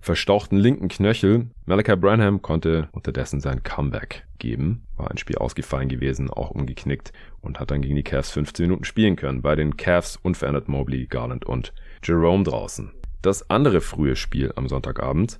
verstauchten 0.00 0.58
linken 0.58 0.88
Knöchel. 0.88 1.46
Malachi 1.66 1.96
Branham 1.96 2.42
konnte 2.42 2.88
unterdessen 2.92 3.40
sein 3.40 3.62
Comeback 3.62 4.26
geben. 4.38 4.84
War 4.96 5.10
ein 5.10 5.18
Spiel 5.18 5.36
ausgefallen 5.36 5.88
gewesen, 5.88 6.30
auch 6.30 6.50
umgeknickt 6.50 7.12
und 7.40 7.60
hat 7.60 7.70
dann 7.70 7.82
gegen 7.82 7.96
die 7.96 8.02
Cavs 8.02 8.30
15 8.30 8.64
Minuten 8.66 8.84
spielen 8.84 9.16
können. 9.16 9.42
Bei 9.42 9.54
den 9.54 9.76
Cavs 9.76 10.16
unverändert 10.16 10.68
Mobley, 10.68 11.06
Garland 11.06 11.44
und 11.44 11.72
Jerome 12.02 12.44
draußen. 12.44 12.92
Das 13.22 13.50
andere 13.50 13.80
frühe 13.80 14.16
Spiel 14.16 14.52
am 14.54 14.68
Sonntagabend 14.68 15.38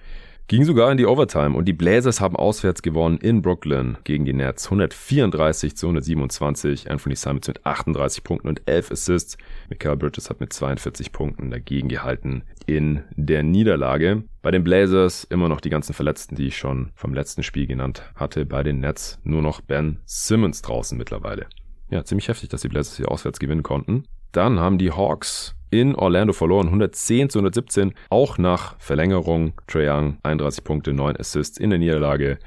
Ging 0.48 0.64
sogar 0.64 0.90
in 0.90 0.96
die 0.96 1.04
Overtime 1.04 1.54
und 1.54 1.66
die 1.66 1.74
Blazers 1.74 2.22
haben 2.22 2.34
auswärts 2.34 2.80
gewonnen 2.80 3.18
in 3.18 3.42
Brooklyn 3.42 3.98
gegen 4.04 4.24
die 4.24 4.32
Nets. 4.32 4.64
134 4.64 5.76
zu 5.76 5.88
127. 5.88 6.90
Anthony 6.90 7.16
Simons 7.16 7.48
mit 7.48 7.66
38 7.66 8.24
Punkten 8.24 8.48
und 8.48 8.62
11 8.66 8.92
Assists. 8.92 9.36
Michael 9.68 9.96
Bridges 9.96 10.30
hat 10.30 10.40
mit 10.40 10.50
42 10.54 11.12
Punkten 11.12 11.50
dagegen 11.50 11.88
gehalten 11.88 12.44
in 12.64 13.02
der 13.14 13.42
Niederlage. 13.42 14.24
Bei 14.40 14.50
den 14.50 14.64
Blazers 14.64 15.24
immer 15.24 15.50
noch 15.50 15.60
die 15.60 15.68
ganzen 15.68 15.92
Verletzten, 15.92 16.34
die 16.34 16.46
ich 16.46 16.56
schon 16.56 16.92
vom 16.94 17.12
letzten 17.12 17.42
Spiel 17.42 17.66
genannt 17.66 18.10
hatte. 18.14 18.46
Bei 18.46 18.62
den 18.62 18.80
Nets 18.80 19.18
nur 19.24 19.42
noch 19.42 19.60
Ben 19.60 19.98
Simmons 20.06 20.62
draußen 20.62 20.96
mittlerweile. 20.96 21.44
Ja, 21.90 22.04
ziemlich 22.04 22.28
heftig, 22.28 22.48
dass 22.48 22.62
die 22.62 22.68
Blazers 22.68 22.96
hier 22.96 23.10
auswärts 23.10 23.38
gewinnen 23.38 23.62
konnten. 23.62 24.04
Dann 24.32 24.60
haben 24.60 24.78
die 24.78 24.92
Hawks 24.92 25.57
in 25.70 25.94
Orlando 25.94 26.32
verloren, 26.32 26.66
110 26.66 27.30
zu 27.30 27.38
117, 27.38 27.94
auch 28.10 28.38
nach 28.38 28.76
Verlängerung. 28.78 29.52
Trae 29.66 29.90
Young 29.90 30.18
31 30.22 30.64
Punkte, 30.64 30.92
9 30.92 31.16
Assists 31.16 31.58
in 31.58 31.70
der 31.70 31.78
Niederlage. 31.78 32.38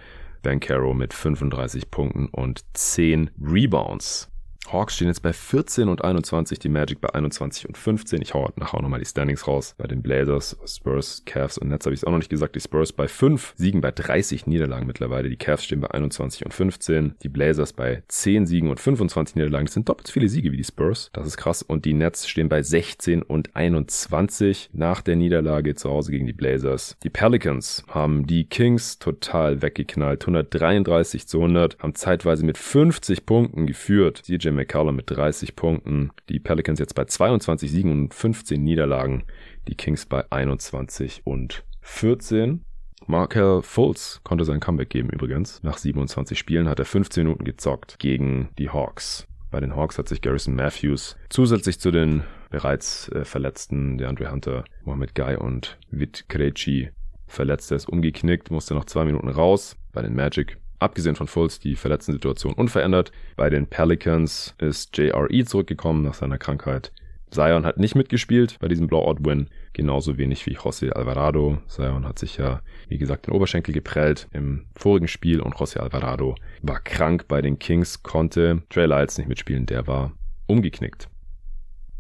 Ben 0.42 0.60
Caro 0.60 0.94
mit 0.94 1.14
35 1.14 1.92
Punkten 1.92 2.28
und 2.28 2.62
10 2.74 3.30
Rebounds. 3.40 4.31
Hawks 4.70 4.96
stehen 4.96 5.08
jetzt 5.08 5.22
bei 5.22 5.34
14 5.34 5.90
und 5.90 6.04
21, 6.04 6.60
die 6.60 6.70
Magic 6.70 7.02
bei 7.02 7.10
21 7.10 7.68
und 7.68 7.78
15. 7.78 8.22
Ich 8.22 8.34
hau 8.34 8.50
nachher 8.56 8.78
auch 8.78 8.82
nochmal 8.82 9.00
die 9.00 9.06
Standings 9.06 9.48
raus. 9.48 9.76
Bei 9.78 9.88
den 9.88 10.02
Blazers, 10.02 10.58
Spurs, 10.66 11.24
Cavs 11.26 11.58
und 11.58 11.70
Nets 11.70 11.86
habe 11.86 11.94
ich 11.94 12.02
es 12.02 12.04
auch 12.06 12.12
noch 12.12 12.20
nicht 12.20 12.30
gesagt. 12.30 12.56
Die 12.56 12.62
Spurs 12.62 12.94
bei 12.94 13.08
5 13.08 13.54
Siegen 13.58 13.82
bei 13.82 13.92
30 13.92 14.48
Niederlagen 14.48 14.88
mittlerweile. 14.88 15.30
Die 15.30 15.36
Cavs 15.36 15.66
stehen 15.66 15.82
bei 15.82 15.92
21 15.92 16.46
und 16.46 16.54
15. 16.54 17.16
Die 17.24 17.30
Blazers 17.30 17.74
bei 17.74 18.04
10 18.08 18.46
Siegen 18.46 18.70
und 18.70 18.80
25 18.80 19.36
Niederlagen. 19.36 19.66
Das 19.66 19.74
sind 19.74 19.90
doppelt 19.90 20.08
so 20.08 20.14
viele 20.14 20.30
Siege 20.30 20.52
wie 20.52 20.58
die 20.58 20.64
Spurs. 20.64 21.10
Das 21.14 21.28
ist 21.28 21.38
krass. 21.38 21.64
Und 21.64 21.86
die 21.86 21.94
Nets 21.94 22.30
stehen 22.30 22.48
bei 22.48 22.62
16 22.62 23.24
und 23.24 23.56
21 23.56 24.70
nach 24.74 25.02
der 25.02 25.16
Niederlage 25.16 25.76
zu 25.76 25.90
Hause 25.90 26.12
gegen 26.12 26.28
die 26.28 26.34
Blazers. 26.34 26.96
Die 27.04 27.10
Pelicans 27.10 27.84
haben 27.90 28.26
die 28.26 28.46
Kings 28.46 29.00
total 29.00 29.62
weggeknallt. 29.62 30.22
133 30.22 31.28
zu 31.28 31.40
100. 31.40 31.80
Haben 31.80 31.96
zeitweise 31.96 32.46
mit 32.46 32.58
50 32.58 33.26
Punkten 33.26 33.68
geführt. 33.68 34.22
CJ 34.24 34.51
McCallum 34.56 34.96
mit 34.96 35.10
30 35.10 35.56
Punkten. 35.56 36.12
Die 36.30 36.40
Pelicans 36.40 36.80
jetzt 36.80 36.96
bei 36.96 37.06
22 37.06 37.72
Siegen 37.72 37.92
und 37.92 38.14
15 38.14 38.64
Niederlagen. 38.64 39.24
Die 39.68 39.76
Kings 39.76 40.06
bei 40.06 40.30
21 40.32 41.22
und 41.26 41.64
14. 41.82 42.64
Markel 43.08 43.62
Fultz 43.62 44.22
konnte 44.24 44.46
sein 44.46 44.60
Comeback 44.60 44.90
geben 44.90 45.10
übrigens. 45.10 45.62
Nach 45.64 45.78
27 45.78 46.38
Spielen 46.38 46.70
hat 46.70 46.80
er 46.80 46.86
15 46.86 47.24
Minuten 47.24 47.44
gezockt 47.44 48.00
gegen 48.00 48.50
die 48.58 48.70
Hawks. 48.70 49.28
Bei 49.50 49.60
den 49.60 49.76
Hawks 49.76 49.98
hat 49.98 50.08
sich 50.08 50.22
Garrison 50.22 50.56
Matthews 50.56 51.18
zusätzlich 51.30 51.80
zu 51.80 51.92
den 51.92 52.24
bereits 52.50 53.10
äh, 53.10 53.26
Verletzten, 53.26 53.98
der 53.98 54.10
Andre 54.10 54.32
Hunter, 54.32 54.64
Mohamed 54.84 55.16
Guy 55.16 55.36
und 55.36 55.78
Vit 55.90 56.26
Krejci 56.30 56.92
verletzt. 57.28 57.72
Er 57.72 57.78
ist 57.78 57.90
umgeknickt, 57.90 58.52
musste 58.52 58.76
noch 58.76 58.86
zwei 58.86 59.06
Minuten 59.06 59.30
raus. 59.30 59.76
Bei 59.92 60.02
den 60.02 60.16
Magic 60.16 60.58
Abgesehen 60.82 61.16
von 61.16 61.28
Fultz 61.28 61.60
die 61.60 61.76
verletzten 61.76 62.12
Situation 62.12 62.54
unverändert. 62.54 63.12
Bei 63.38 63.52
den 63.52 63.68
Pelicans 63.68 64.56
ist 64.58 64.98
JRE 64.98 65.46
zurückgekommen 65.46 66.02
nach 66.02 66.16
seiner 66.16 66.40
Krankheit. 66.40 66.92
Zion 67.30 67.68
hat 67.68 67.78
nicht 67.78 67.94
mitgespielt 67.94 68.58
bei 68.60 68.68
diesem 68.68 68.88
Blowout-Win, 68.88 69.48
genauso 69.74 70.18
wenig 70.18 70.44
wie 70.48 70.58
José 70.58 70.90
Alvarado. 70.90 71.60
Zion 71.68 72.08
hat 72.08 72.18
sich 72.18 72.38
ja, 72.38 72.62
wie 72.90 72.98
gesagt, 72.98 73.28
den 73.28 73.34
Oberschenkel 73.36 73.76
geprellt 73.76 74.28
im 74.34 74.66
vorigen 74.76 75.08
Spiel 75.08 75.40
und 75.40 75.54
José 75.54 75.78
Alvarado 75.78 76.34
war 76.64 76.80
krank 76.80 77.28
bei 77.28 77.44
den 77.44 77.60
Kings, 77.60 78.02
konnte 78.02 78.64
Trey 78.70 78.88
Lyles 78.88 79.20
nicht 79.20 79.28
mitspielen, 79.28 79.68
der 79.68 79.86
war 79.86 80.14
umgeknickt. 80.48 81.10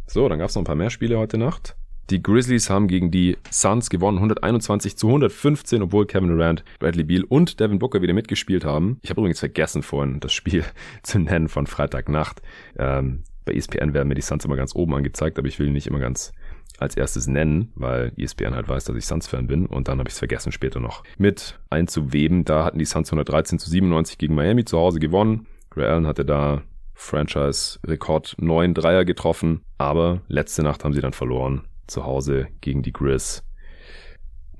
So, 0.07 0.27
dann 0.27 0.39
gab 0.39 0.49
es 0.49 0.55
noch 0.55 0.63
ein 0.63 0.65
paar 0.65 0.75
mehr 0.75 0.89
Spiele 0.89 1.19
heute 1.19 1.37
Nacht. 1.37 1.75
Die 2.09 2.21
Grizzlies 2.21 2.69
haben 2.69 2.87
gegen 2.87 3.09
die 3.09 3.37
Suns 3.51 3.89
gewonnen, 3.89 4.17
121 4.17 4.97
zu 4.97 5.07
115, 5.07 5.81
obwohl 5.81 6.05
Kevin 6.05 6.29
Durant, 6.29 6.65
Bradley 6.79 7.05
Beal 7.05 7.23
und 7.23 7.59
Devin 7.59 7.79
Booker 7.79 8.01
wieder 8.01 8.13
mitgespielt 8.13 8.65
haben. 8.65 8.99
Ich 9.01 9.09
habe 9.09 9.21
übrigens 9.21 9.39
vergessen 9.39 9.81
vorhin 9.81 10.19
das 10.19 10.33
Spiel 10.33 10.65
zu 11.03 11.19
nennen 11.19 11.47
von 11.47 11.67
Freitagnacht. 11.67 12.41
Ähm, 12.77 13.23
bei 13.45 13.53
ESPN 13.53 13.93
werden 13.93 14.07
mir 14.07 14.15
die 14.15 14.21
Suns 14.21 14.45
immer 14.45 14.57
ganz 14.57 14.75
oben 14.75 14.93
angezeigt, 14.93 15.39
aber 15.39 15.47
ich 15.47 15.57
will 15.57 15.71
nicht 15.71 15.87
immer 15.87 15.99
ganz 15.99 16.33
als 16.79 16.97
erstes 16.97 17.27
nennen, 17.27 17.71
weil 17.75 18.11
ESPN 18.17 18.55
halt 18.55 18.67
weiß, 18.67 18.85
dass 18.85 18.95
ich 18.95 19.05
Suns-Fan 19.05 19.47
bin 19.47 19.65
und 19.65 19.87
dann 19.87 19.99
habe 19.99 20.09
ich 20.09 20.13
es 20.13 20.19
vergessen 20.19 20.51
später 20.51 20.79
noch 20.79 21.03
mit 21.17 21.59
einzuweben. 21.69 22.43
Da 22.43 22.65
hatten 22.65 22.79
die 22.79 22.85
Suns 22.85 23.09
113 23.09 23.59
zu 23.59 23.69
97 23.69 24.17
gegen 24.17 24.35
Miami 24.35 24.65
zu 24.65 24.77
Hause 24.77 24.99
gewonnen. 24.99 25.47
Ray 25.75 25.85
Allen 25.85 26.07
hatte 26.07 26.25
da 26.25 26.63
Franchise-Rekord 26.93 28.35
9 28.39 28.73
Dreier 28.73 29.05
getroffen, 29.05 29.61
aber 29.77 30.21
letzte 30.27 30.63
Nacht 30.63 30.83
haben 30.83 30.93
sie 30.93 31.01
dann 31.01 31.13
verloren 31.13 31.63
zu 31.91 32.05
Hause 32.05 32.47
gegen 32.61 32.81
die 32.81 32.93
Grizz. 32.93 33.43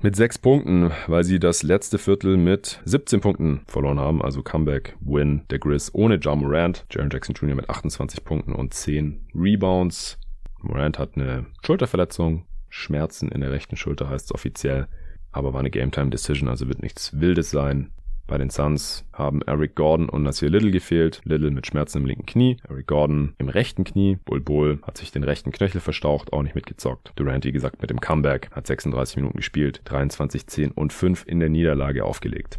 Mit 0.00 0.16
sechs 0.16 0.36
Punkten, 0.36 0.90
weil 1.06 1.22
sie 1.22 1.38
das 1.38 1.62
letzte 1.62 1.96
Viertel 1.96 2.36
mit 2.36 2.80
17 2.84 3.20
Punkten 3.20 3.62
verloren 3.68 4.00
haben, 4.00 4.20
also 4.20 4.42
Comeback-Win 4.42 5.42
der 5.48 5.60
Grizz 5.60 5.90
ohne 5.92 6.16
John 6.16 6.40
Morant. 6.40 6.84
Jaron 6.90 7.08
Jackson 7.10 7.36
Jr. 7.36 7.54
mit 7.54 7.70
28 7.70 8.24
Punkten 8.24 8.52
und 8.52 8.74
10 8.74 9.28
Rebounds. 9.32 10.18
Morant 10.60 10.98
hat 10.98 11.16
eine 11.16 11.46
Schulterverletzung, 11.64 12.46
Schmerzen 12.68 13.30
in 13.30 13.42
der 13.42 13.52
rechten 13.52 13.76
Schulter 13.76 14.08
heißt 14.08 14.26
es 14.26 14.34
offiziell, 14.34 14.88
aber 15.30 15.52
war 15.52 15.60
eine 15.60 15.70
Game-Time-Decision, 15.70 16.48
also 16.48 16.66
wird 16.66 16.82
nichts 16.82 17.20
Wildes 17.20 17.50
sein. 17.50 17.92
Bei 18.32 18.38
den 18.38 18.48
Suns 18.48 19.04
haben 19.12 19.42
Eric 19.42 19.74
Gordon 19.74 20.08
und 20.08 20.22
Nasir 20.22 20.48
Little 20.48 20.70
gefehlt. 20.70 21.20
Little 21.24 21.50
mit 21.50 21.66
Schmerzen 21.66 21.98
im 21.98 22.06
linken 22.06 22.24
Knie, 22.24 22.56
Eric 22.66 22.86
Gordon 22.86 23.34
im 23.36 23.50
rechten 23.50 23.84
Knie. 23.84 24.16
Bull 24.24 24.40
Bull 24.40 24.78
hat 24.84 24.96
sich 24.96 25.12
den 25.12 25.22
rechten 25.22 25.52
Knöchel 25.52 25.82
verstaucht, 25.82 26.32
auch 26.32 26.42
nicht 26.42 26.54
mitgezockt. 26.54 27.12
Durant, 27.16 27.44
wie 27.44 27.52
gesagt, 27.52 27.82
mit 27.82 27.90
dem 27.90 28.00
Comeback 28.00 28.48
hat 28.52 28.66
36 28.66 29.16
Minuten 29.16 29.36
gespielt, 29.36 29.82
23, 29.84 30.46
10 30.46 30.70
und 30.70 30.94
5 30.94 31.26
in 31.26 31.40
der 31.40 31.50
Niederlage 31.50 32.06
aufgelegt. 32.06 32.56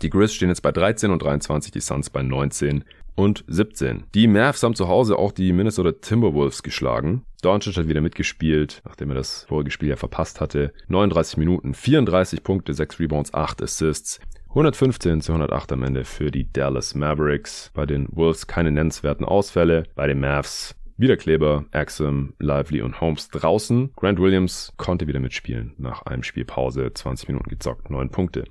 Die 0.00 0.10
Grizz 0.10 0.34
stehen 0.34 0.48
jetzt 0.48 0.62
bei 0.62 0.70
13 0.70 1.10
und 1.10 1.24
23, 1.24 1.72
die 1.72 1.80
Suns 1.80 2.08
bei 2.08 2.22
19 2.22 2.84
und 3.16 3.44
17. 3.48 4.04
Die 4.14 4.28
Mavs 4.28 4.62
haben 4.62 4.76
zu 4.76 4.86
Hause 4.86 5.18
auch 5.18 5.32
die 5.32 5.52
Minnesota 5.52 5.90
Timberwolves 5.90 6.62
geschlagen. 6.62 7.24
Doncic 7.42 7.76
hat 7.76 7.88
wieder 7.88 8.00
mitgespielt, 8.00 8.80
nachdem 8.84 9.10
er 9.10 9.16
das 9.16 9.44
vorige 9.48 9.72
Spiel 9.72 9.88
ja 9.88 9.96
verpasst 9.96 10.40
hatte. 10.40 10.72
39 10.86 11.36
Minuten, 11.36 11.74
34 11.74 12.44
Punkte, 12.44 12.74
6 12.74 13.00
Rebounds, 13.00 13.34
8 13.34 13.60
Assists. 13.62 14.20
115 14.50 15.20
zu 15.20 15.32
108 15.32 15.72
am 15.72 15.82
Ende 15.82 16.04
für 16.04 16.30
die 16.30 16.50
Dallas 16.50 16.94
Mavericks. 16.94 17.70
Bei 17.74 17.84
den 17.84 18.08
Wolves 18.10 18.46
keine 18.46 18.72
nennenswerten 18.72 19.26
Ausfälle. 19.26 19.82
Bei 19.94 20.06
den 20.06 20.20
Mavs 20.20 20.74
wieder 20.96 21.18
Kleber, 21.18 21.66
Axum, 21.70 22.32
Lively 22.38 22.80
und 22.80 23.00
Holmes 23.00 23.28
draußen. 23.28 23.92
Grant 23.94 24.18
Williams 24.18 24.72
konnte 24.78 25.06
wieder 25.06 25.20
mitspielen. 25.20 25.74
Nach 25.76 26.02
einem 26.02 26.22
Spielpause 26.22 26.90
20 26.92 27.28
Minuten 27.28 27.50
gezockt, 27.50 27.90
9 27.90 28.10
Punkte. 28.10 28.44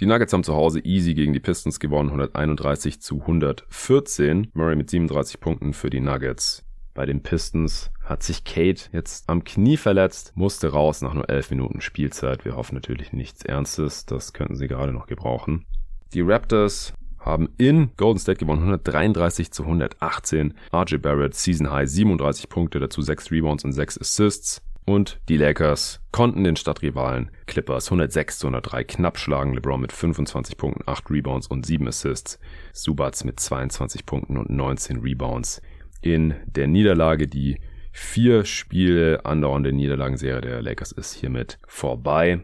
Die 0.00 0.06
Nuggets 0.06 0.32
haben 0.32 0.44
zu 0.44 0.54
Hause 0.54 0.80
easy 0.80 1.14
gegen 1.14 1.32
die 1.32 1.40
Pistons 1.40 1.80
gewonnen, 1.80 2.10
131 2.10 3.00
zu 3.00 3.20
114. 3.22 4.52
Murray 4.54 4.76
mit 4.76 4.88
37 4.88 5.40
Punkten 5.40 5.72
für 5.72 5.90
die 5.90 6.00
Nuggets. 6.00 6.64
Bei 6.94 7.06
den 7.06 7.22
Pistons 7.22 7.90
hat 8.04 8.22
sich 8.22 8.44
Kate 8.44 8.84
jetzt 8.92 9.28
am 9.28 9.44
Knie 9.44 9.76
verletzt, 9.76 10.32
musste 10.34 10.68
raus 10.68 11.00
nach 11.00 11.14
nur 11.14 11.28
11 11.28 11.50
Minuten 11.50 11.80
Spielzeit. 11.80 12.44
Wir 12.44 12.56
hoffen 12.56 12.74
natürlich 12.74 13.12
nichts 13.12 13.44
Ernstes, 13.44 14.06
das 14.06 14.32
könnten 14.32 14.56
sie 14.56 14.68
gerade 14.68 14.92
noch 14.92 15.06
gebrauchen. 15.06 15.64
Die 16.12 16.20
Raptors 16.20 16.92
haben 17.18 17.48
in 17.56 17.90
Golden 17.96 18.18
State 18.18 18.38
gewonnen, 18.38 18.60
133 18.60 19.50
zu 19.50 19.62
118. 19.64 20.54
RJ 20.72 20.96
Barrett, 20.98 21.34
Season 21.34 21.70
High, 21.70 21.88
37 21.88 22.48
Punkte, 22.48 22.78
dazu 22.78 23.00
6 23.00 23.30
Rebounds 23.30 23.64
und 23.64 23.72
6 23.72 23.98
Assists. 23.98 24.62
Und 24.86 25.18
die 25.30 25.38
Lakers 25.38 26.00
konnten 26.12 26.44
den 26.44 26.56
Stadtrivalen 26.56 27.30
Clippers 27.46 27.86
106 27.86 28.38
zu 28.38 28.48
103 28.48 28.84
knapp 28.84 29.18
schlagen. 29.18 29.54
LeBron 29.54 29.80
mit 29.80 29.92
25 29.92 30.58
Punkten, 30.58 30.82
8 30.86 31.10
Rebounds 31.10 31.46
und 31.46 31.64
7 31.64 31.88
Assists. 31.88 32.38
Subats 32.74 33.24
mit 33.24 33.40
22 33.40 34.04
Punkten 34.04 34.36
und 34.36 34.50
19 34.50 34.98
Rebounds 34.98 35.62
in 36.02 36.34
der 36.44 36.66
Niederlage. 36.66 37.26
Die 37.26 37.58
vier 37.94 38.44
Spiele 38.44 39.24
andauernde 39.24 39.72
Niederlagenserie 39.72 40.40
der 40.40 40.62
Lakers 40.62 40.90
ist 40.90 41.14
hiermit 41.14 41.60
vorbei. 41.66 42.40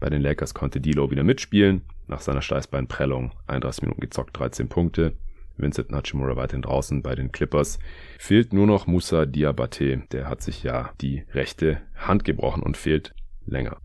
Bei 0.00 0.08
den 0.08 0.22
Lakers 0.22 0.54
konnte 0.54 0.80
D'Lo 0.80 1.10
wieder 1.10 1.22
mitspielen. 1.22 1.82
Nach 2.08 2.20
seiner 2.20 2.40
Steißbeinprellung 2.40 3.32
31 3.46 3.82
Minuten 3.82 4.00
gezockt, 4.00 4.36
13 4.36 4.68
Punkte. 4.68 5.12
Vincent 5.58 5.90
Nachimura 5.90 6.34
weiterhin 6.34 6.62
draußen 6.62 7.02
bei 7.02 7.14
den 7.14 7.30
Clippers. 7.30 7.78
Fehlt 8.18 8.54
nur 8.54 8.66
noch 8.66 8.86
Musa 8.86 9.26
Diabate. 9.26 10.02
Der 10.12 10.28
hat 10.28 10.40
sich 10.42 10.62
ja 10.62 10.90
die 11.02 11.24
rechte 11.34 11.82
Hand 11.94 12.24
gebrochen 12.24 12.62
und 12.62 12.78
fehlt 12.78 13.14
länger. 13.44 13.76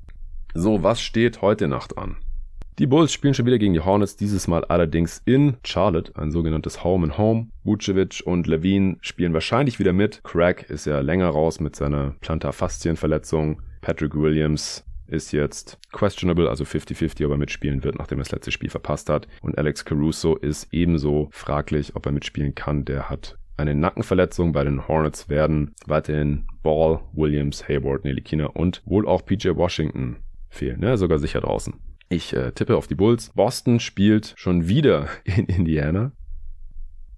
So, 0.54 0.82
was 0.82 1.02
steht 1.02 1.42
heute 1.42 1.68
Nacht 1.68 1.98
an? 1.98 2.16
Die 2.80 2.86
Bulls 2.86 3.12
spielen 3.12 3.34
schon 3.34 3.48
wieder 3.48 3.58
gegen 3.58 3.74
die 3.74 3.80
Hornets, 3.80 4.18
dieses 4.18 4.48
Mal 4.48 4.64
allerdings 4.66 5.24
in 5.26 5.58
Charlotte, 5.64 6.12
ein 6.16 6.30
sogenanntes 6.30 6.84
Home 6.84 7.08
and 7.08 7.18
Home. 7.18 7.48
Vucevic 7.64 8.22
und 8.24 8.46
Levine 8.46 8.98
spielen 9.02 9.34
wahrscheinlich 9.34 9.80
wieder 9.80 9.94
mit. 9.94 10.24
Craig 10.24 10.70
ist 10.70 10.86
ja 10.86 11.00
länger 11.00 11.30
raus 11.30 11.60
mit 11.60 11.76
seiner 11.76 12.14
Plantarfaszienverletzung. 12.22 13.64
Patrick 13.82 14.14
Williams 14.14 14.86
ist 15.08 15.32
jetzt 15.32 15.80
questionable, 15.92 16.52
also 16.52 16.66
50-50, 16.66 17.26
ob 17.26 17.32
er 17.32 17.38
mitspielen 17.38 17.84
wird, 17.84 17.98
nachdem 17.98 18.20
er 18.20 18.26
das 18.26 18.32
letzte 18.32 18.52
Spiel 18.52 18.70
verpasst 18.70 19.10
hat. 19.10 19.28
Und 19.42 19.58
Alex 19.58 19.84
Caruso 19.84 20.36
ist 20.36 20.68
ebenso 20.72 21.30
fraglich, 21.32 21.96
ob 21.96 22.06
er 22.06 22.12
mitspielen 22.12 22.54
kann. 22.54 22.86
Der 22.86 23.10
hat 23.10 23.40
eine 23.56 23.74
Nackenverletzung. 23.74 24.52
Bei 24.52 24.64
den 24.64 24.88
Hornets 24.88 25.30
werden 25.30 25.74
weiterhin 25.88 26.46
Ball, 26.62 27.00
Williams, 27.14 27.68
Hayward, 27.68 28.04
Nelikina 28.04 28.46
und 28.46 28.84
wohl 28.86 29.08
auch 29.08 29.26
PJ 29.26 29.56
Washington 29.56 30.18
fehlen. 30.48 30.80
Ne? 30.80 30.96
Sogar 30.96 31.18
sicher 31.18 31.42
draußen. 31.42 31.74
Ich 32.10 32.34
äh, 32.34 32.52
tippe 32.52 32.78
auf 32.78 32.88
die 32.88 32.96
Bulls. 32.96 33.32
Boston 33.36 33.80
spielt 33.80 34.34
schon 34.38 34.68
wieder 34.68 35.10
in 35.24 35.46
Indiana. 35.46 36.12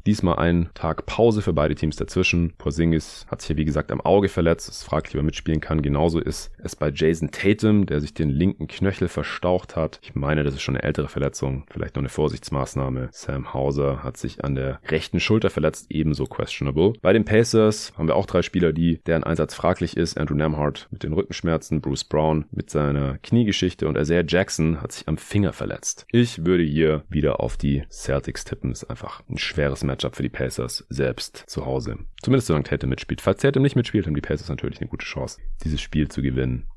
Diesmal 0.09 0.39
ein 0.39 0.71
Tag 0.73 1.05
Pause 1.05 1.43
für 1.43 1.53
beide 1.53 1.75
Teams 1.75 1.95
dazwischen. 1.95 2.53
Porzingis 2.57 3.27
hat 3.29 3.41
sich 3.41 3.51
ja 3.51 3.57
wie 3.57 3.65
gesagt 3.65 3.91
am 3.91 4.01
Auge 4.01 4.27
verletzt. 4.27 4.67
Es 4.67 4.81
fragt, 4.81 5.09
ob 5.09 5.17
er 5.17 5.21
mitspielen 5.21 5.61
kann. 5.61 5.83
Genauso 5.83 6.19
ist 6.19 6.49
es 6.57 6.75
bei 6.75 6.89
Jason 6.89 7.29
Tatum, 7.29 7.85
der 7.85 8.01
sich 8.01 8.15
den 8.15 8.31
linken 8.31 8.65
Knöchel 8.65 9.07
verstaucht 9.07 9.75
hat. 9.75 9.99
Ich 10.01 10.15
meine, 10.15 10.43
das 10.43 10.55
ist 10.55 10.63
schon 10.63 10.75
eine 10.75 10.83
ältere 10.83 11.09
Verletzung. 11.09 11.65
Vielleicht 11.69 11.95
noch 11.95 12.01
eine 12.01 12.09
Vorsichtsmaßnahme. 12.09 13.09
Sam 13.11 13.53
Hauser 13.53 14.01
hat 14.01 14.17
sich 14.17 14.43
an 14.43 14.55
der 14.55 14.79
rechten 14.87 15.19
Schulter 15.19 15.51
verletzt. 15.51 15.91
Ebenso 15.91 16.25
questionable. 16.25 16.93
Bei 17.03 17.13
den 17.13 17.23
Pacers 17.23 17.93
haben 17.95 18.07
wir 18.07 18.15
auch 18.15 18.25
drei 18.25 18.41
Spieler, 18.41 18.73
die 18.73 19.03
deren 19.05 19.23
Einsatz 19.23 19.53
fraglich 19.53 19.95
ist. 19.95 20.17
Andrew 20.17 20.33
Nemhart 20.33 20.87
mit 20.89 21.03
den 21.03 21.13
Rückenschmerzen. 21.13 21.81
Bruce 21.81 22.05
Brown 22.05 22.45
mit 22.49 22.71
seiner 22.71 23.19
Kniegeschichte 23.19 23.87
und 23.87 23.95
Isaiah 23.95 24.25
Jackson 24.27 24.81
hat 24.81 24.91
sich 24.91 25.07
am 25.07 25.19
Finger 25.19 25.53
verletzt. 25.53 26.07
Ich 26.11 26.47
würde 26.47 26.63
hier 26.63 27.03
wieder 27.09 27.41
auf 27.41 27.57
die 27.57 27.83
Celtics 27.91 28.43
tippen. 28.43 28.71
Ist 28.71 28.89
einfach 28.89 29.21
ein 29.29 29.37
schweres 29.37 29.83
Matchup 29.99 30.15
für 30.15 30.23
die 30.23 30.29
Pacers 30.29 30.85
selbst 30.87 31.43
zu 31.47 31.65
Hause. 31.65 31.97
Zumindest 32.21 32.47
solange 32.47 32.63
Tatum 32.63 32.89
mitspielt. 32.89 33.19
Falls 33.19 33.41
Tatum 33.41 33.63
nicht 33.63 33.75
mitspielt, 33.75 34.07
haben 34.07 34.15
die 34.15 34.21
Pacers 34.21 34.47
natürlich 34.47 34.79
eine 34.79 34.89
gute 34.89 35.05
Chance, 35.05 35.41
dieses 35.63 35.81
Spiel 35.81 36.07
zu 36.07 36.21
gewinnen. 36.21 36.67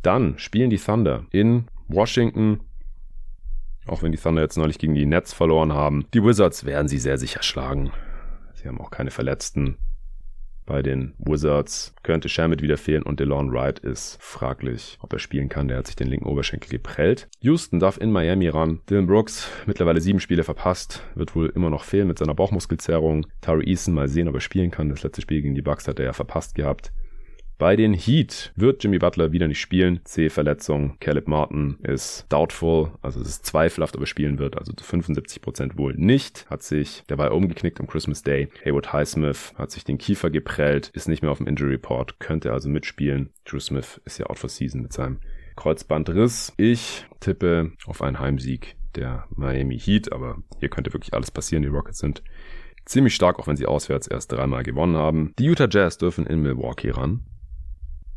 Dann 0.00 0.38
spielen 0.38 0.70
die 0.70 0.78
Thunder 0.78 1.26
in 1.30 1.66
Washington. 1.88 2.60
Auch 3.86 4.02
wenn 4.02 4.12
die 4.12 4.18
Thunder 4.18 4.40
jetzt 4.40 4.56
neulich 4.56 4.78
gegen 4.78 4.94
die 4.94 5.04
Nets 5.04 5.34
verloren 5.34 5.74
haben. 5.74 6.06
Die 6.14 6.24
Wizards 6.24 6.64
werden 6.64 6.88
sie 6.88 6.98
sehr 6.98 7.18
sicher 7.18 7.42
schlagen. 7.42 7.92
Sie 8.54 8.66
haben 8.66 8.80
auch 8.80 8.90
keine 8.90 9.10
Verletzten. 9.10 9.76
Bei 10.66 10.82
den 10.82 11.12
Wizards 11.18 11.94
könnte 12.02 12.30
Shamit 12.30 12.62
wieder 12.62 12.78
fehlen 12.78 13.02
und 13.02 13.20
DeLon 13.20 13.52
Wright 13.52 13.78
ist 13.78 14.16
fraglich, 14.20 14.98
ob 15.02 15.12
er 15.12 15.18
spielen 15.18 15.50
kann. 15.50 15.68
Der 15.68 15.76
hat 15.76 15.86
sich 15.86 15.96
den 15.96 16.08
linken 16.08 16.26
Oberschenkel 16.26 16.70
geprellt. 16.70 17.28
Houston 17.40 17.80
darf 17.80 17.98
in 17.98 18.10
Miami 18.10 18.48
ran. 18.48 18.80
Dylan 18.88 19.06
Brooks 19.06 19.50
mittlerweile 19.66 20.00
sieben 20.00 20.20
Spiele 20.20 20.42
verpasst, 20.42 21.02
wird 21.14 21.36
wohl 21.36 21.52
immer 21.54 21.68
noch 21.68 21.84
fehlen 21.84 22.08
mit 22.08 22.18
seiner 22.18 22.34
Bauchmuskelzerrung. 22.34 23.26
Tari 23.42 23.68
Eason 23.68 23.92
mal 23.92 24.08
sehen, 24.08 24.28
ob 24.28 24.34
er 24.34 24.40
spielen 24.40 24.70
kann. 24.70 24.88
Das 24.88 25.02
letzte 25.02 25.20
Spiel 25.20 25.42
gegen 25.42 25.54
die 25.54 25.62
Bucks 25.62 25.86
hat 25.86 25.98
er 25.98 26.06
ja 26.06 26.12
verpasst 26.14 26.54
gehabt. 26.54 26.92
Bei 27.56 27.76
den 27.76 27.94
Heat 27.94 28.52
wird 28.56 28.82
Jimmy 28.82 28.98
Butler 28.98 29.30
wieder 29.30 29.46
nicht 29.46 29.60
spielen. 29.60 30.00
C-Verletzung. 30.04 30.96
Caleb 30.98 31.28
Martin 31.28 31.78
ist 31.84 32.26
doubtful, 32.28 32.90
also 33.00 33.20
es 33.20 33.28
ist 33.28 33.46
zweifelhaft, 33.46 33.94
ob 33.94 34.02
er 34.02 34.06
spielen 34.06 34.40
wird. 34.40 34.58
Also 34.58 34.72
zu 34.72 34.84
75% 34.84 35.78
wohl 35.78 35.94
nicht. 35.94 36.46
Hat 36.50 36.64
sich 36.64 37.04
dabei 37.06 37.30
umgeknickt 37.30 37.78
am 37.78 37.86
Christmas 37.86 38.24
Day. 38.24 38.48
Haywood 38.64 38.92
Highsmith 38.92 39.54
hat 39.56 39.70
sich 39.70 39.84
den 39.84 39.98
Kiefer 39.98 40.30
geprellt, 40.30 40.90
ist 40.94 41.06
nicht 41.06 41.22
mehr 41.22 41.30
auf 41.30 41.38
dem 41.38 41.46
Injury 41.46 41.72
Report, 41.74 42.18
könnte 42.18 42.52
also 42.52 42.68
mitspielen. 42.68 43.30
Drew 43.44 43.60
Smith 43.60 44.00
ist 44.04 44.18
ja 44.18 44.26
out 44.26 44.38
for 44.38 44.50
season 44.50 44.82
mit 44.82 44.92
seinem 44.92 45.20
Kreuzbandriss. 45.54 46.52
Ich 46.56 47.06
tippe 47.20 47.70
auf 47.86 48.02
einen 48.02 48.18
Heimsieg 48.18 48.74
der 48.96 49.26
Miami 49.30 49.78
Heat, 49.78 50.12
aber 50.12 50.38
hier 50.58 50.70
könnte 50.70 50.92
wirklich 50.92 51.14
alles 51.14 51.30
passieren. 51.30 51.62
Die 51.62 51.68
Rockets 51.68 51.98
sind 51.98 52.24
ziemlich 52.84 53.14
stark, 53.14 53.38
auch 53.38 53.46
wenn 53.46 53.56
sie 53.56 53.66
auswärts 53.66 54.08
erst 54.08 54.32
dreimal 54.32 54.64
gewonnen 54.64 54.96
haben. 54.96 55.32
Die 55.38 55.44
Utah 55.44 55.68
Jazz 55.70 55.98
dürfen 55.98 56.26
in 56.26 56.42
Milwaukee 56.42 56.90
ran. 56.90 57.24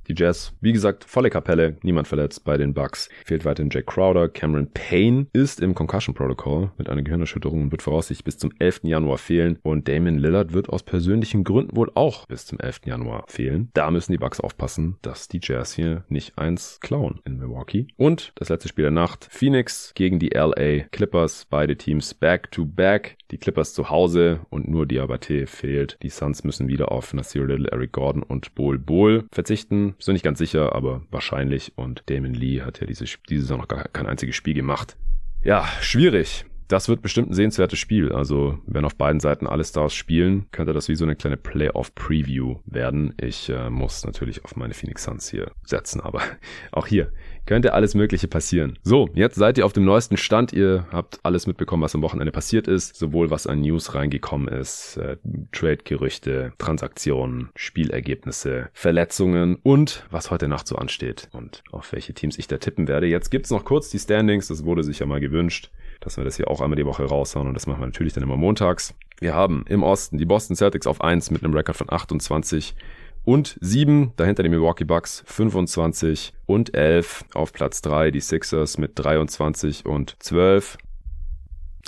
Die 0.07 0.13
Jazz, 0.15 0.53
wie 0.61 0.71
gesagt, 0.71 1.03
volle 1.03 1.29
Kapelle, 1.29 1.77
niemand 1.83 2.07
verletzt 2.07 2.45
bei 2.45 2.55
den 2.55 2.73
Bucks. 2.73 3.09
Fehlt 3.25 3.43
weiterhin 3.43 3.69
Jack 3.69 3.87
Crowder. 3.87 4.29
Cameron 4.29 4.71
Payne 4.71 5.27
ist 5.33 5.59
im 5.59 5.75
Concussion 5.75 6.15
Protocol 6.15 6.71
mit 6.77 6.89
einer 6.89 7.01
Gehirnerschütterung 7.01 7.63
und 7.63 7.71
wird 7.71 7.81
voraussichtlich 7.81 8.23
bis 8.23 8.37
zum 8.37 8.51
11. 8.57 8.81
Januar 8.83 9.17
fehlen. 9.17 9.59
Und 9.63 9.89
Damon 9.89 10.17
Lillard 10.17 10.53
wird 10.53 10.69
aus 10.69 10.83
persönlichen 10.83 11.43
Gründen 11.43 11.75
wohl 11.75 11.91
auch 11.95 12.25
bis 12.25 12.45
zum 12.45 12.57
11. 12.57 12.81
Januar 12.85 13.25
fehlen. 13.27 13.69
Da 13.73 13.91
müssen 13.91 14.13
die 14.13 14.17
Bucks 14.17 14.39
aufpassen, 14.39 14.95
dass 15.01 15.27
die 15.27 15.41
Jazz 15.43 15.73
hier 15.73 16.05
nicht 16.07 16.37
eins 16.37 16.79
klauen 16.79 17.19
in 17.25 17.37
Milwaukee. 17.37 17.87
Und 17.97 18.31
das 18.35 18.47
letzte 18.47 18.69
Spiel 18.69 18.83
der 18.83 18.91
Nacht. 18.91 19.27
Phoenix 19.29 19.91
gegen 19.93 20.19
die 20.19 20.29
LA 20.29 20.85
Clippers. 20.91 21.47
Beide 21.49 21.75
Teams 21.75 22.13
back 22.13 22.49
to 22.51 22.65
back. 22.65 23.17
Die 23.31 23.37
Clippers 23.37 23.73
zu 23.73 23.89
Hause 23.89 24.39
und 24.49 24.69
nur 24.69 24.85
Diabate 24.85 25.47
fehlt. 25.47 25.97
Die 26.01 26.09
Suns 26.09 26.45
müssen 26.45 26.69
wieder 26.69 26.93
auf 26.93 27.13
Nasir 27.13 27.45
Little, 27.45 27.69
Eric 27.69 27.91
Gordon 27.91 28.23
und 28.23 28.55
Bol 28.55 28.79
Bol 28.79 29.25
verzichten. 29.33 29.95
Sind 29.99 30.13
nicht 30.13 30.23
ganz 30.23 30.37
sicher, 30.37 30.75
aber 30.75 31.01
wahrscheinlich. 31.09 31.73
Und 31.75 32.03
Damon 32.07 32.33
Lee 32.33 32.61
hat 32.61 32.79
ja 32.79 32.87
diese, 32.87 33.05
diese 33.29 33.41
Saison 33.41 33.59
noch 33.59 33.67
gar 33.67 33.83
kein 33.85 34.05
einziges 34.07 34.35
Spiel 34.35 34.53
gemacht. 34.53 34.97
Ja, 35.43 35.67
schwierig. 35.81 36.45
Das 36.67 36.89
wird 36.89 37.01
bestimmt 37.01 37.29
ein 37.29 37.33
sehenswertes 37.33 37.79
Spiel. 37.79 38.11
Also, 38.11 38.59
wenn 38.65 38.83
auf 38.83 38.95
beiden 38.95 39.21
Seiten 39.21 39.47
alle 39.47 39.63
Stars 39.63 39.93
spielen, 39.93 40.47
könnte 40.51 40.73
das 40.73 40.89
wie 40.89 40.95
so 40.95 41.05
eine 41.05 41.15
kleine 41.15 41.37
Playoff-Preview 41.37 42.57
werden. 42.65 43.13
Ich 43.21 43.49
äh, 43.49 43.69
muss 43.69 44.05
natürlich 44.05 44.43
auf 44.43 44.57
meine 44.57 44.73
Phoenix 44.73 45.03
Suns 45.03 45.29
hier 45.29 45.51
setzen, 45.63 46.01
aber 46.01 46.21
auch 46.71 46.87
hier 46.87 47.11
könnte 47.45 47.73
alles 47.73 47.95
Mögliche 47.95 48.27
passieren. 48.27 48.77
So, 48.83 49.07
jetzt 49.13 49.35
seid 49.35 49.57
ihr 49.57 49.65
auf 49.65 49.71
dem 49.71 49.85
neuesten 49.85 50.17
Stand. 50.17 50.51
Ihr 50.51 50.85
habt 50.91 51.21
alles 51.23 51.47
mitbekommen, 51.47 51.83
was 51.83 51.95
am 51.95 52.01
Wochenende 52.01 52.33
passiert 52.33 52.67
ist. 52.67 52.97
Sowohl 52.97 53.29
was 53.29 53.47
an 53.47 53.61
News 53.61 53.95
reingekommen 53.95 54.49
ist, 54.49 54.97
äh, 54.97 55.15
Trade-Gerüchte, 55.53 56.51
Transaktionen, 56.57 57.49
Spielergebnisse, 57.55 58.67
Verletzungen 58.73 59.55
und 59.63 60.05
was 60.11 60.31
heute 60.31 60.49
Nacht 60.49 60.67
so 60.67 60.75
ansteht 60.75 61.29
und 61.31 61.63
auf 61.71 61.93
welche 61.93 62.13
Teams 62.13 62.37
ich 62.37 62.47
da 62.47 62.57
tippen 62.57 62.89
werde. 62.89 63.07
Jetzt 63.07 63.31
gibt's 63.31 63.51
noch 63.51 63.63
kurz 63.63 63.89
die 63.89 63.99
Standings. 63.99 64.49
Das 64.49 64.65
wurde 64.65 64.83
sich 64.83 64.99
ja 64.99 65.05
mal 65.05 65.21
gewünscht 65.21 65.71
dass 65.99 66.17
wir 66.17 66.23
das 66.23 66.37
hier 66.37 66.49
auch 66.49 66.61
einmal 66.61 66.75
die 66.75 66.85
Woche 66.85 67.03
raushauen 67.03 67.47
und 67.47 67.53
das 67.53 67.67
machen 67.67 67.81
wir 67.81 67.87
natürlich 67.87 68.13
dann 68.13 68.23
immer 68.23 68.37
montags. 68.37 68.93
Wir 69.19 69.33
haben 69.33 69.65
im 69.67 69.83
Osten 69.83 70.17
die 70.17 70.25
Boston 70.25 70.55
Celtics 70.55 70.87
auf 70.87 71.01
1 71.01 71.31
mit 71.31 71.43
einem 71.43 71.53
Rekord 71.53 71.77
von 71.77 71.91
28 71.91 72.75
und 73.23 73.57
7, 73.59 74.13
dahinter 74.15 74.43
die 74.43 74.49
Milwaukee 74.49 74.85
Bucks 74.85 75.23
25 75.25 76.33
und 76.45 76.73
11 76.73 77.25
auf 77.33 77.51
Platz 77.51 77.81
3 77.81 78.11
die 78.11 78.21
Sixers 78.21 78.77
mit 78.77 78.91
23 78.95 79.85
und 79.85 80.15
12. 80.19 80.77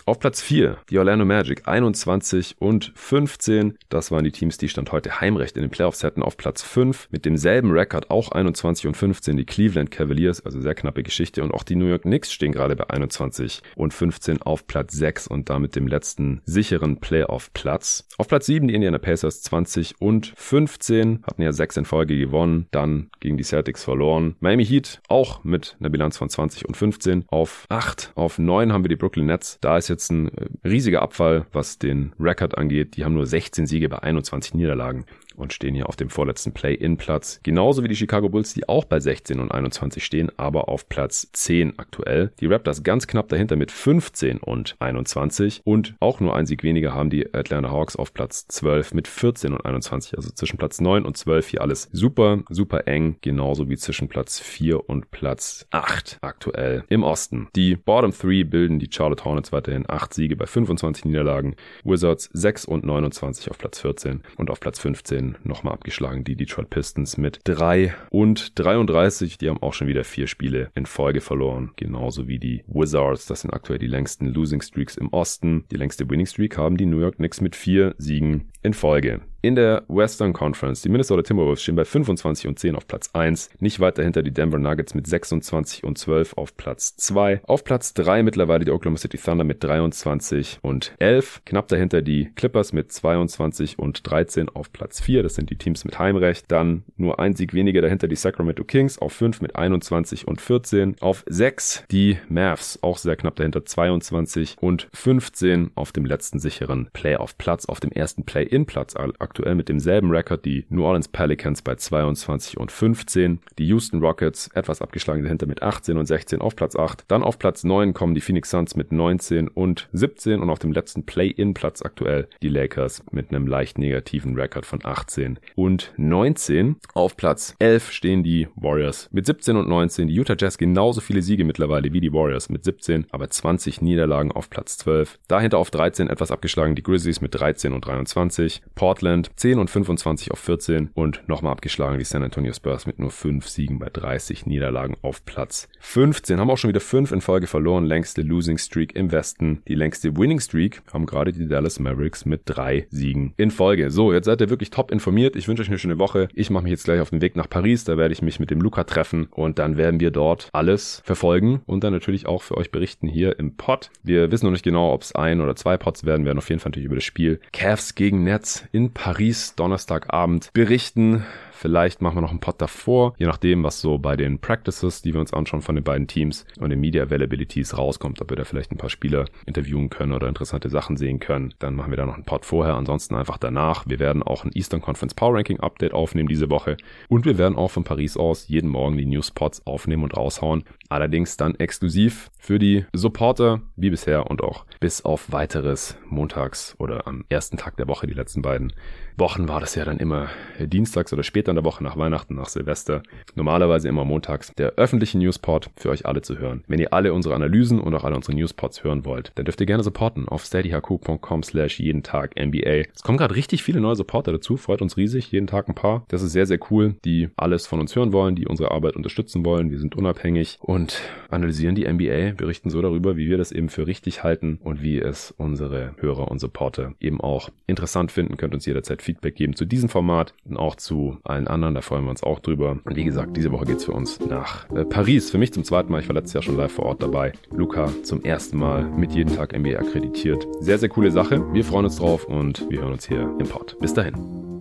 Auf 0.10 0.18
Platz 0.18 0.42
4 0.42 0.78
die 0.90 0.98
Orlando 0.98 1.24
Magic 1.24 1.68
21 1.68 2.56
und 2.58 2.92
15. 2.96 3.78
Das 3.90 4.10
waren 4.10 4.24
die 4.24 4.32
Teams, 4.32 4.58
die 4.58 4.68
Stand 4.68 4.92
heute 4.92 5.22
Heimrecht 5.22 5.56
in 5.56 5.62
den 5.62 5.70
Playoffs 5.70 6.02
hätten. 6.02 6.24
Auf 6.24 6.36
Platz 6.36 6.64
5 6.64 7.10
mit 7.12 7.26
demselben 7.26 7.70
Rekord 7.70 8.10
auch 8.10 8.32
21 8.32 8.88
und 8.88 8.98
15 8.98 9.38
die 9.38 9.46
Cleveland 9.46 9.92
Cavaliers, 9.92 10.44
also 10.44 10.62
sehr 10.62 10.74
knappe 10.74 11.04
Geschichte. 11.04 11.44
Und 11.44 11.54
auch 11.54 11.62
die 11.62 11.76
New 11.76 11.86
York 11.86 12.02
Knicks 12.02 12.34
stehen 12.34 12.54
gerade 12.54 12.76
bei 12.76 12.90
21 12.90 13.62
und 13.76 13.94
15 13.94 14.42
auf 14.42 14.66
Platz 14.66 14.94
6 14.94 15.28
und 15.28 15.52
damit 15.52 15.76
dem 15.76 15.86
letzten 15.86 16.42
sicheren 16.44 17.00
Playoff-Platz. 17.00 18.08
Auf 18.18 18.28
Platz 18.28 18.48
7 18.48 18.68
die 18.68 18.74
Indiana 18.74 18.98
Pacers 18.98 19.44
20 19.44 20.02
und 20.02 20.34
15, 20.36 21.22
hatten 21.22 21.44
ja 21.44 21.52
6 21.52 21.78
in 21.78 21.86
Folge 21.86 22.18
gewonnen, 22.18 22.66
dann 22.72 23.12
gegen 23.20 23.38
die 23.38 23.44
Celtics 23.44 23.84
verloren. 23.84 24.38
Miami 24.40 24.66
Heat 24.66 25.02
auch 25.08 25.44
mit 25.44 25.78
einer 25.80 25.92
Bilanz 25.92 26.18
von 26.18 26.32
20 26.32 26.68
und 26.68 26.76
15. 26.76 27.26
Auf 27.28 27.68
8, 27.70 28.14
auf 28.16 28.40
9 28.40 28.74
haben 28.74 28.84
wir 28.84 28.90
die 28.90 28.96
Brooklyn 28.96 29.28
Nets. 29.28 29.60
Da 29.62 29.78
ist 29.78 29.88
jetzt 29.88 29.99
ein 30.10 30.30
äh, 30.30 30.48
riesiger 30.66 31.02
Abfall, 31.02 31.46
was 31.52 31.78
den 31.78 32.14
Rekord 32.20 32.58
angeht. 32.58 32.96
Die 32.96 33.04
haben 33.04 33.14
nur 33.14 33.26
16 33.26 33.68
Siege 33.68 33.90
bei 33.90 34.00
21 34.00 34.54
Niederlagen 34.54 35.06
und 35.40 35.54
stehen 35.54 35.76
hier 35.76 35.90
auf 35.90 35.96
dem 35.96 36.10
vorletzten 36.10 36.54
Play-In-Platz. 36.54 37.40
Genauso 37.44 37.84
wie 37.84 37.88
die 37.88 37.96
Chicago 37.96 38.30
Bulls, 38.30 38.54
die 38.54 38.68
auch 38.68 38.86
bei 38.86 39.00
16 39.00 39.40
und 39.40 39.52
21 39.52 40.04
stehen, 40.04 40.32
aber 40.38 40.70
auf 40.70 40.90
Platz 40.90 41.30
10 41.34 41.80
aktuell. 41.80 42.32
Die 42.40 42.48
Raptors 42.48 42.84
ganz 42.84 43.08
knapp 43.08 43.30
dahinter 43.30 43.56
mit 43.56 43.72
15 43.72 44.40
und 44.40 44.76
21 44.80 45.62
und 45.64 45.96
auch 46.00 46.20
nur 46.20 46.36
ein 46.36 46.46
Sieg 46.46 46.64
weniger 46.64 46.94
haben 46.94 47.10
die 47.10 47.34
Atlanta 47.34 47.72
Hawks 47.72 47.96
auf 47.96 48.14
Platz 48.14 48.48
12 48.48 48.94
mit 48.94 49.08
14 49.08 49.54
und 49.54 49.66
21. 49.66 50.18
Also 50.18 50.30
zwischen 50.32 50.58
Platz 50.58 50.82
9 50.82 51.06
und 51.06 51.18
12 51.18 51.48
hier 51.48 51.62
alles 51.62 51.90
super, 51.92 52.44
super 52.50 52.88
eng. 52.88 53.18
Genauso 53.22 53.70
wie 53.70 53.78
zwischen 53.78 54.08
Platz 54.08 54.40
4 54.40 54.90
und 54.90 55.12
Platz 55.12 55.68
8 55.72 56.20
aktuell 56.22 56.84
im 56.90 57.04
Osten. 57.04 57.48
Die 57.56 57.76
Bottom 57.76 58.12
3 58.12 58.44
bilden 58.44 58.80
die 58.80 58.90
Charlotte 58.92 59.24
Hornets 59.24 59.52
weiterhin 59.52 59.86
8 59.88 60.14
Siege 60.14 60.36
bei 60.36 60.46
25 60.46 61.06
Niederlagen. 61.06 61.56
Wizards 61.84 62.30
6 62.34 62.66
und 62.66 62.86
29 62.86 63.50
auf 63.50 63.58
Platz 63.58 63.80
14 63.80 64.22
und 64.38 64.50
auf 64.50 64.60
Platz 64.60 64.80
15 64.80 65.29
nochmal 65.44 65.74
abgeschlagen, 65.74 66.24
die 66.24 66.36
Detroit 66.36 66.70
Pistons 66.70 67.18
mit 67.18 67.40
3 67.44 67.94
und 68.10 68.58
33. 68.60 69.38
Die 69.38 69.50
haben 69.50 69.62
auch 69.62 69.74
schon 69.74 69.88
wieder 69.88 70.04
vier 70.04 70.28
Spiele 70.28 70.72
in 70.76 70.86
Folge 70.86 71.22
verloren. 71.22 71.72
Genauso 71.76 72.28
wie 72.28 72.40
die 72.40 72.64
Wizards. 72.68 73.26
Das 73.26 73.42
sind 73.42 73.52
aktuell 73.52 73.80
die 73.80 73.88
längsten 73.88 74.28
Losing 74.28 74.62
Streaks 74.62 74.98
im 74.98 75.10
Osten. 75.10 75.66
Die 75.72 75.78
längste 75.78 76.10
Winning 76.10 76.26
Streak 76.26 76.58
haben 76.58 76.78
die 76.78 76.86
New 76.86 77.00
York 77.00 77.18
Knicks 77.18 77.42
mit 77.42 77.56
vier 77.56 77.96
Siegen 77.98 78.50
in 78.62 78.74
Folge. 78.74 79.22
In 79.42 79.56
der 79.56 79.84
Western 79.88 80.34
Conference, 80.34 80.82
die 80.82 80.90
Minnesota 80.90 81.22
Timberwolves 81.22 81.64
stehen 81.64 81.78
bei 81.78 81.86
25 81.86 82.48
und 82.50 82.60
10 82.60 82.76
auf 82.76 82.86
Platz 82.88 83.10
1, 83.14 83.52
nicht 83.60 83.80
weit 83.80 83.98
dahinter 83.98 84.22
die 84.22 84.34
Denver 84.34 84.60
Nuggets 84.60 84.94
mit 84.96 85.08
26 85.08 85.86
und 85.86 85.98
12 85.98 86.34
auf 86.34 86.58
Platz 86.58 86.98
2, 86.98 87.40
auf 87.46 87.64
Platz 87.64 87.94
3 87.94 88.22
mittlerweile 88.24 88.66
die 88.66 88.72
Oklahoma 88.72 88.98
City 88.98 89.18
Thunder 89.18 89.46
mit 89.46 89.64
23 89.64 90.60
und 90.62 90.94
11, 91.00 91.44
knapp 91.46 91.70
dahinter 91.70 92.02
die 92.02 92.32
Clippers 92.36 92.74
mit 92.74 92.92
22 92.92 93.80
und 93.80 94.10
13 94.10 94.50
auf 94.50 94.74
Platz 94.74 95.00
4, 95.00 95.24
das 95.24 95.36
sind 95.36 95.50
die 95.50 95.58
Teams 95.58 95.86
mit 95.86 95.98
Heimrecht, 95.98 96.52
dann 96.52 96.84
nur 96.98 97.22
ein 97.22 97.34
Sieg 97.34 97.54
weniger 97.54 97.82
dahinter 97.82 98.10
die 98.10 98.18
Sacramento 98.18 98.66
Kings 98.66 99.00
auf 99.00 99.14
5 99.14 99.40
mit 99.40 99.56
21 99.56 100.28
und 100.28 100.42
14, 100.42 100.98
auf 101.00 101.24
6 101.30 101.86
die 101.92 102.18
Mavs, 102.28 102.80
auch 102.82 102.98
sehr 102.98 103.16
knapp 103.16 103.38
dahinter 103.38 103.64
22 103.64 104.58
und 104.60 104.90
15 104.94 105.72
auf 105.76 105.94
dem 105.94 106.04
letzten 106.04 106.40
sicheren 106.40 106.90
Playoff-Platz, 106.92 107.68
auf 107.68 107.80
dem 107.80 107.94
ersten 107.94 108.26
Play-In-Platz 108.26 108.98
aktuell 109.30 109.54
mit 109.54 109.70
demselben 109.70 110.10
Rekord 110.10 110.44
die 110.44 110.66
New 110.70 110.84
Orleans 110.84 111.08
Pelicans 111.08 111.62
bei 111.62 111.76
22 111.76 112.58
und 112.58 112.72
15. 112.72 113.40
Die 113.60 113.68
Houston 113.68 114.00
Rockets 114.00 114.50
etwas 114.56 114.82
abgeschlagen 114.82 115.22
dahinter 115.22 115.46
mit 115.46 115.62
18 115.62 115.98
und 115.98 116.08
16 116.08 116.42
auf 116.42 116.56
Platz 116.56 116.76
8. 116.76 117.06
Dann 117.08 117.22
auf 117.22 117.38
Platz 117.38 117.64
9 117.64 117.94
kommen 117.94 118.16
die 118.16 118.22
Phoenix 118.22 118.50
Suns 118.50 118.76
mit 118.76 118.92
19 118.92 119.48
und 119.48 119.88
17 119.94 120.42
und 120.42 120.50
auf 120.50 120.58
dem 120.58 120.72
letzten 120.72 121.06
Play-In-Platz 121.06 121.84
aktuell 121.84 122.28
die 122.42 122.50
Lakers 122.50 123.04
mit 123.12 123.30
einem 123.30 123.46
leicht 123.46 123.78
negativen 123.78 124.36
Rekord 124.36 124.66
von 124.66 124.80
18 124.84 125.38
und 125.56 125.94
19. 125.98 126.78
Auf 126.96 127.16
Platz 127.16 127.56
11 127.60 127.92
stehen 127.92 128.24
die 128.24 128.48
Warriors 128.56 129.10
mit 129.12 129.28
17 129.28 129.58
und 129.58 129.70
19. 129.70 130.08
Die 130.08 130.16
Utah 130.16 130.36
Jazz 130.40 130.58
genauso 130.58 131.02
viele 131.02 131.22
Siege 131.22 131.46
mittlerweile 131.46 131.94
wie 131.94 132.02
die 132.02 132.14
Warriors 132.14 132.50
mit 132.50 132.64
17, 132.64 133.06
aber 133.12 133.30
20 133.30 133.84
Niederlagen 133.84 134.32
auf 134.32 134.50
Platz 134.50 134.80
12. 134.80 135.20
Dahinter 135.28 135.60
auf 135.60 135.70
13 135.70 136.10
etwas 136.10 136.32
abgeschlagen 136.32 136.74
die 136.74 136.82
Grizzlies 136.82 137.22
mit 137.22 137.36
13 137.36 137.74
und 137.74 137.86
23. 137.86 138.64
Portland 138.74 139.19
10 139.24 139.60
und 139.60 139.70
25 139.70 140.32
auf 140.32 140.40
14 140.40 140.90
und 140.94 141.28
nochmal 141.28 141.52
abgeschlagen 141.52 142.00
die 142.00 142.06
San 142.06 142.24
Antonio 142.24 142.54
Spurs 142.54 142.86
mit 142.86 143.00
nur 143.00 143.12
5 143.12 143.48
Siegen 143.48 143.80
bei 143.80 143.90
30 143.90 144.46
Niederlagen 144.46 144.96
auf 145.02 145.26
Platz 145.26 145.68
15. 145.80 146.40
Haben 146.40 146.50
auch 146.50 146.58
schon 146.58 146.70
wieder 146.70 146.80
5 146.80 147.12
in 147.12 147.22
Folge 147.22 147.48
verloren. 147.48 147.86
Längste 147.86 148.22
Losing 148.22 148.58
Streak 148.58 148.96
im 148.96 149.12
Westen. 149.12 149.62
Die 149.68 149.76
längste 149.76 150.18
Winning 150.18 150.40
Streak 150.40 150.82
haben 150.94 151.06
gerade 151.06 151.32
die 151.32 151.48
Dallas 151.48 151.80
Mavericks 151.80 152.26
mit 152.26 152.42
3 152.46 152.88
Siegen 152.90 153.34
in 153.38 153.52
Folge. 153.52 153.92
So, 153.92 154.14
jetzt 154.14 154.26
seid 154.26 154.42
ihr 154.42 154.50
wirklich 154.50 154.70
top 154.70 154.92
informiert. 154.92 155.36
Ich 155.36 155.48
wünsche 155.48 155.64
euch 155.64 155.70
eine 155.70 155.80
schöne 155.80 156.00
Woche. 156.00 156.30
Ich 156.34 156.50
mache 156.50 156.64
mich 156.64 156.72
jetzt 156.72 156.86
gleich 156.86 157.02
auf 157.02 157.10
den 157.10 157.22
Weg 157.22 157.36
nach 157.36 157.50
Paris. 157.50 157.84
Da 157.84 157.98
werde 157.98 158.14
ich 158.14 158.22
mich 158.22 158.40
mit 158.40 158.52
dem 158.52 158.62
Luca 158.62 158.84
treffen 158.84 159.28
und 159.32 159.60
dann 159.60 159.78
werden 159.78 160.00
wir 160.00 160.12
dort 160.12 160.50
alles 160.54 161.02
verfolgen 161.06 161.62
und 161.66 161.84
dann 161.84 161.94
natürlich 161.94 162.26
auch 162.26 162.42
für 162.42 162.58
euch 162.58 162.72
berichten 162.72 163.08
hier 163.08 163.40
im 163.40 163.56
Pod. 163.56 163.90
Wir 164.04 164.32
wissen 164.32 164.46
noch 164.46 164.52
nicht 164.52 164.64
genau, 164.64 164.94
ob 164.94 165.02
es 165.02 165.14
ein 165.14 165.42
oder 165.42 165.56
zwei 165.56 165.78
Pods 165.78 166.06
werden. 166.06 166.24
Wir 166.24 166.30
werden 166.30 166.38
auf 166.38 166.50
jeden 166.50 166.60
Fall 166.60 166.70
natürlich 166.70 166.86
über 166.86 166.96
das 166.96 167.04
Spiel 167.04 167.40
Cavs 167.52 167.96
gegen 167.96 168.24
Nets 168.24 168.64
in 168.72 168.92
Paris 168.92 169.09
Donnerstagabend 169.56 170.52
berichten. 170.54 171.26
Vielleicht 171.62 172.02
machen 172.02 172.16
wir 172.16 172.22
noch 172.22 172.30
einen 172.30 172.40
Pod 172.40 172.56
davor, 172.62 173.16
je 173.18 173.26
nachdem, 173.26 173.66
was 173.66 173.82
so 173.82 173.98
bei 173.98 174.16
den 174.16 174.40
Practices, 174.40 175.02
die 175.02 175.14
wir 175.14 175.20
uns 175.20 175.34
anschauen 175.34 175.62
von 175.62 175.76
den 175.76 175.84
beiden 175.84 176.08
Teams 176.08 176.46
und 176.58 176.70
den 176.70 176.80
Media 176.80 177.04
Availabilities 177.04 177.78
rauskommt, 177.78 178.22
ob 178.22 178.30
wir 178.30 178.38
da 178.38 178.46
vielleicht 178.46 178.72
ein 178.72 178.78
paar 178.78 178.90
Spieler 178.90 179.26
interviewen 179.46 179.90
können 179.90 180.14
oder 180.14 180.30
interessante 180.30 180.70
Sachen 180.70 180.96
sehen 180.96 181.20
können. 181.20 181.54
Dann 181.60 181.76
machen 181.76 181.92
wir 181.92 181.98
da 181.98 182.06
noch 182.06 182.14
einen 182.14 182.24
Pod 182.24 182.46
vorher, 182.46 182.76
ansonsten 182.76 183.14
einfach 183.14 183.38
danach. 183.38 183.84
Wir 183.86 184.00
werden 184.00 184.24
auch 184.24 184.46
ein 184.46 184.52
Eastern 184.54 184.80
Conference 184.80 185.14
Power 185.14 185.36
Ranking 185.36 185.60
Update 185.60 185.94
aufnehmen 185.94 186.30
diese 186.30 186.50
Woche 186.50 186.78
und 187.10 187.26
wir 187.26 187.38
werden 187.38 187.58
auch 187.58 187.72
von 187.72 187.84
Paris 187.84 188.16
aus 188.16 188.48
jeden 188.48 188.70
Morgen 188.70 188.96
die 188.96 189.06
News 189.06 189.32
Pods 189.32 189.68
aufnehmen 189.68 190.04
und 190.04 190.16
raushauen. 190.16 190.64
Allerdings 190.88 191.36
dann 191.36 191.56
exklusiv 191.56 192.32
für 192.40 192.58
die 192.58 192.86
Supporter 192.94 193.60
wie 193.76 193.90
bisher 193.90 194.32
und 194.32 194.42
auch 194.42 194.66
bis 194.80 195.04
auf 195.04 195.34
weiteres 195.34 195.98
montags 196.08 196.76
oder 196.80 197.06
am 197.06 197.26
ersten 197.28 197.58
Tag 197.58 197.76
der 197.76 197.90
Woche, 197.90 198.08
die 198.08 198.14
letzten 198.14 198.42
beiden 198.42 198.72
Wochen 199.18 199.50
war 199.50 199.60
das 199.60 199.76
ja 199.76 199.84
dann 199.84 199.98
immer 199.98 200.30
dienstags 200.58 201.12
oder 201.12 201.24
später 201.24 201.49
in 201.50 201.56
der 201.56 201.66
Woche 201.66 201.84
nach 201.84 201.98
Weihnachten, 201.98 202.36
nach 202.36 202.50
Silvester. 202.50 203.04
Normalerweise 203.36 203.88
immer 203.88 204.06
montags 204.06 204.54
der 204.58 204.74
öffentliche 204.74 205.18
Newspot 205.18 205.70
für 205.76 205.90
euch 205.90 206.06
alle 206.06 206.22
zu 206.22 206.38
hören. 206.38 206.64
Wenn 206.68 206.80
ihr 206.80 206.94
alle 206.94 207.14
unsere 207.14 207.36
Analysen 207.36 207.80
und 207.80 207.94
auch 207.96 208.04
alle 208.04 208.16
unsere 208.16 208.36
Newspots 208.36 208.84
hören 208.84 209.06
wollt, 209.06 209.32
dann 209.36 209.46
dürft 209.46 209.60
ihr 209.60 209.66
gerne 209.66 209.84
supporten 209.84 210.28
auf 210.28 210.44
steadyhq.com 210.44 211.44
slash 211.44 211.80
jeden 211.80 212.04
Tag 212.04 212.36
NBA. 212.40 212.86
Es 212.94 213.04
kommen 213.04 213.18
gerade 213.18 213.36
richtig 213.36 213.64
viele 213.64 213.82
neue 213.82 213.96
Supporter 213.96 214.32
dazu, 214.32 214.58
freut 214.58 214.82
uns 214.82 214.98
riesig, 214.98 215.32
jeden 215.32 215.48
Tag 215.48 215.68
ein 215.68 215.76
paar. 215.76 216.06
Das 216.10 216.22
ist 216.22 216.32
sehr, 216.32 216.46
sehr 216.46 216.60
cool, 216.70 216.96
die 217.06 217.30
alles 217.36 217.68
von 217.68 217.80
uns 217.80 217.96
hören 217.96 218.14
wollen, 218.14 218.36
die 218.36 218.48
unsere 218.48 218.72
Arbeit 218.72 218.96
unterstützen 218.96 219.46
wollen. 219.46 219.72
Wir 219.72 219.80
sind 219.80 219.96
unabhängig 219.96 220.58
und 220.62 221.02
analysieren 221.30 221.76
die 221.76 221.88
NBA, 221.88 222.34
berichten 222.36 222.70
so 222.70 222.82
darüber, 222.82 223.18
wie 223.18 223.30
wir 223.30 223.38
das 223.38 223.52
eben 223.52 223.70
für 223.70 223.88
richtig 223.88 224.24
halten 224.24 224.60
und 224.64 224.82
wie 224.82 225.00
es 225.00 225.34
unsere 225.38 225.96
Hörer 225.98 226.30
und 226.30 226.40
Supporter 226.40 226.94
eben 227.00 227.22
auch 227.22 227.50
interessant 227.68 228.12
finden. 228.12 228.38
Könnt 228.38 228.54
uns 228.54 228.66
jederzeit 228.66 229.02
Feedback 229.02 229.36
geben 229.36 229.56
zu 229.56 229.66
diesem 229.66 229.90
Format 229.90 230.34
und 230.46 230.58
auch 230.58 230.76
zu 230.76 231.18
allen 231.40 231.48
anderen. 231.48 231.76
Da 231.76 231.82
freuen 231.82 232.04
wir 232.04 232.10
uns 232.12 232.24
auch 232.24 232.40
drüber. 232.40 232.78
Und 232.84 232.96
wie 232.96 233.04
gesagt, 233.04 233.36
diese 233.38 233.52
Woche 233.52 233.66
geht's 233.66 233.86
für 233.86 233.94
uns 233.94 234.20
nach 234.20 234.70
äh, 234.72 234.86
Paris. 234.86 235.32
Für 235.32 235.38
mich 235.38 235.54
zum 235.54 235.64
zweiten 235.64 235.92
Mal. 235.92 236.02
Ich 236.02 236.10
war 236.10 236.16
letztes 236.16 236.34
Jahr 236.34 236.44
schon 236.44 236.58
live 236.58 236.72
vor 236.72 236.86
Ort 236.86 237.02
dabei. 237.02 237.34
Luca 237.52 237.90
zum 238.04 238.24
ersten 238.24 238.58
Mal 238.58 238.84
mit 238.84 239.14
jeden 239.14 239.36
Tag 239.36 239.58
NBA 239.58 239.80
akkreditiert. 239.80 240.48
Sehr, 240.60 240.78
sehr 240.78 240.90
coole 240.90 241.12
Sache. 241.12 241.42
Wir 241.54 241.64
freuen 241.64 241.86
uns 241.86 241.98
drauf 241.98 242.26
und 242.26 242.70
wir 242.70 242.82
hören 242.82 242.94
uns 242.94 243.08
hier 243.08 243.22
im 243.40 243.48
Pod. 243.48 243.78
Bis 243.80 243.94
dahin. 243.94 244.59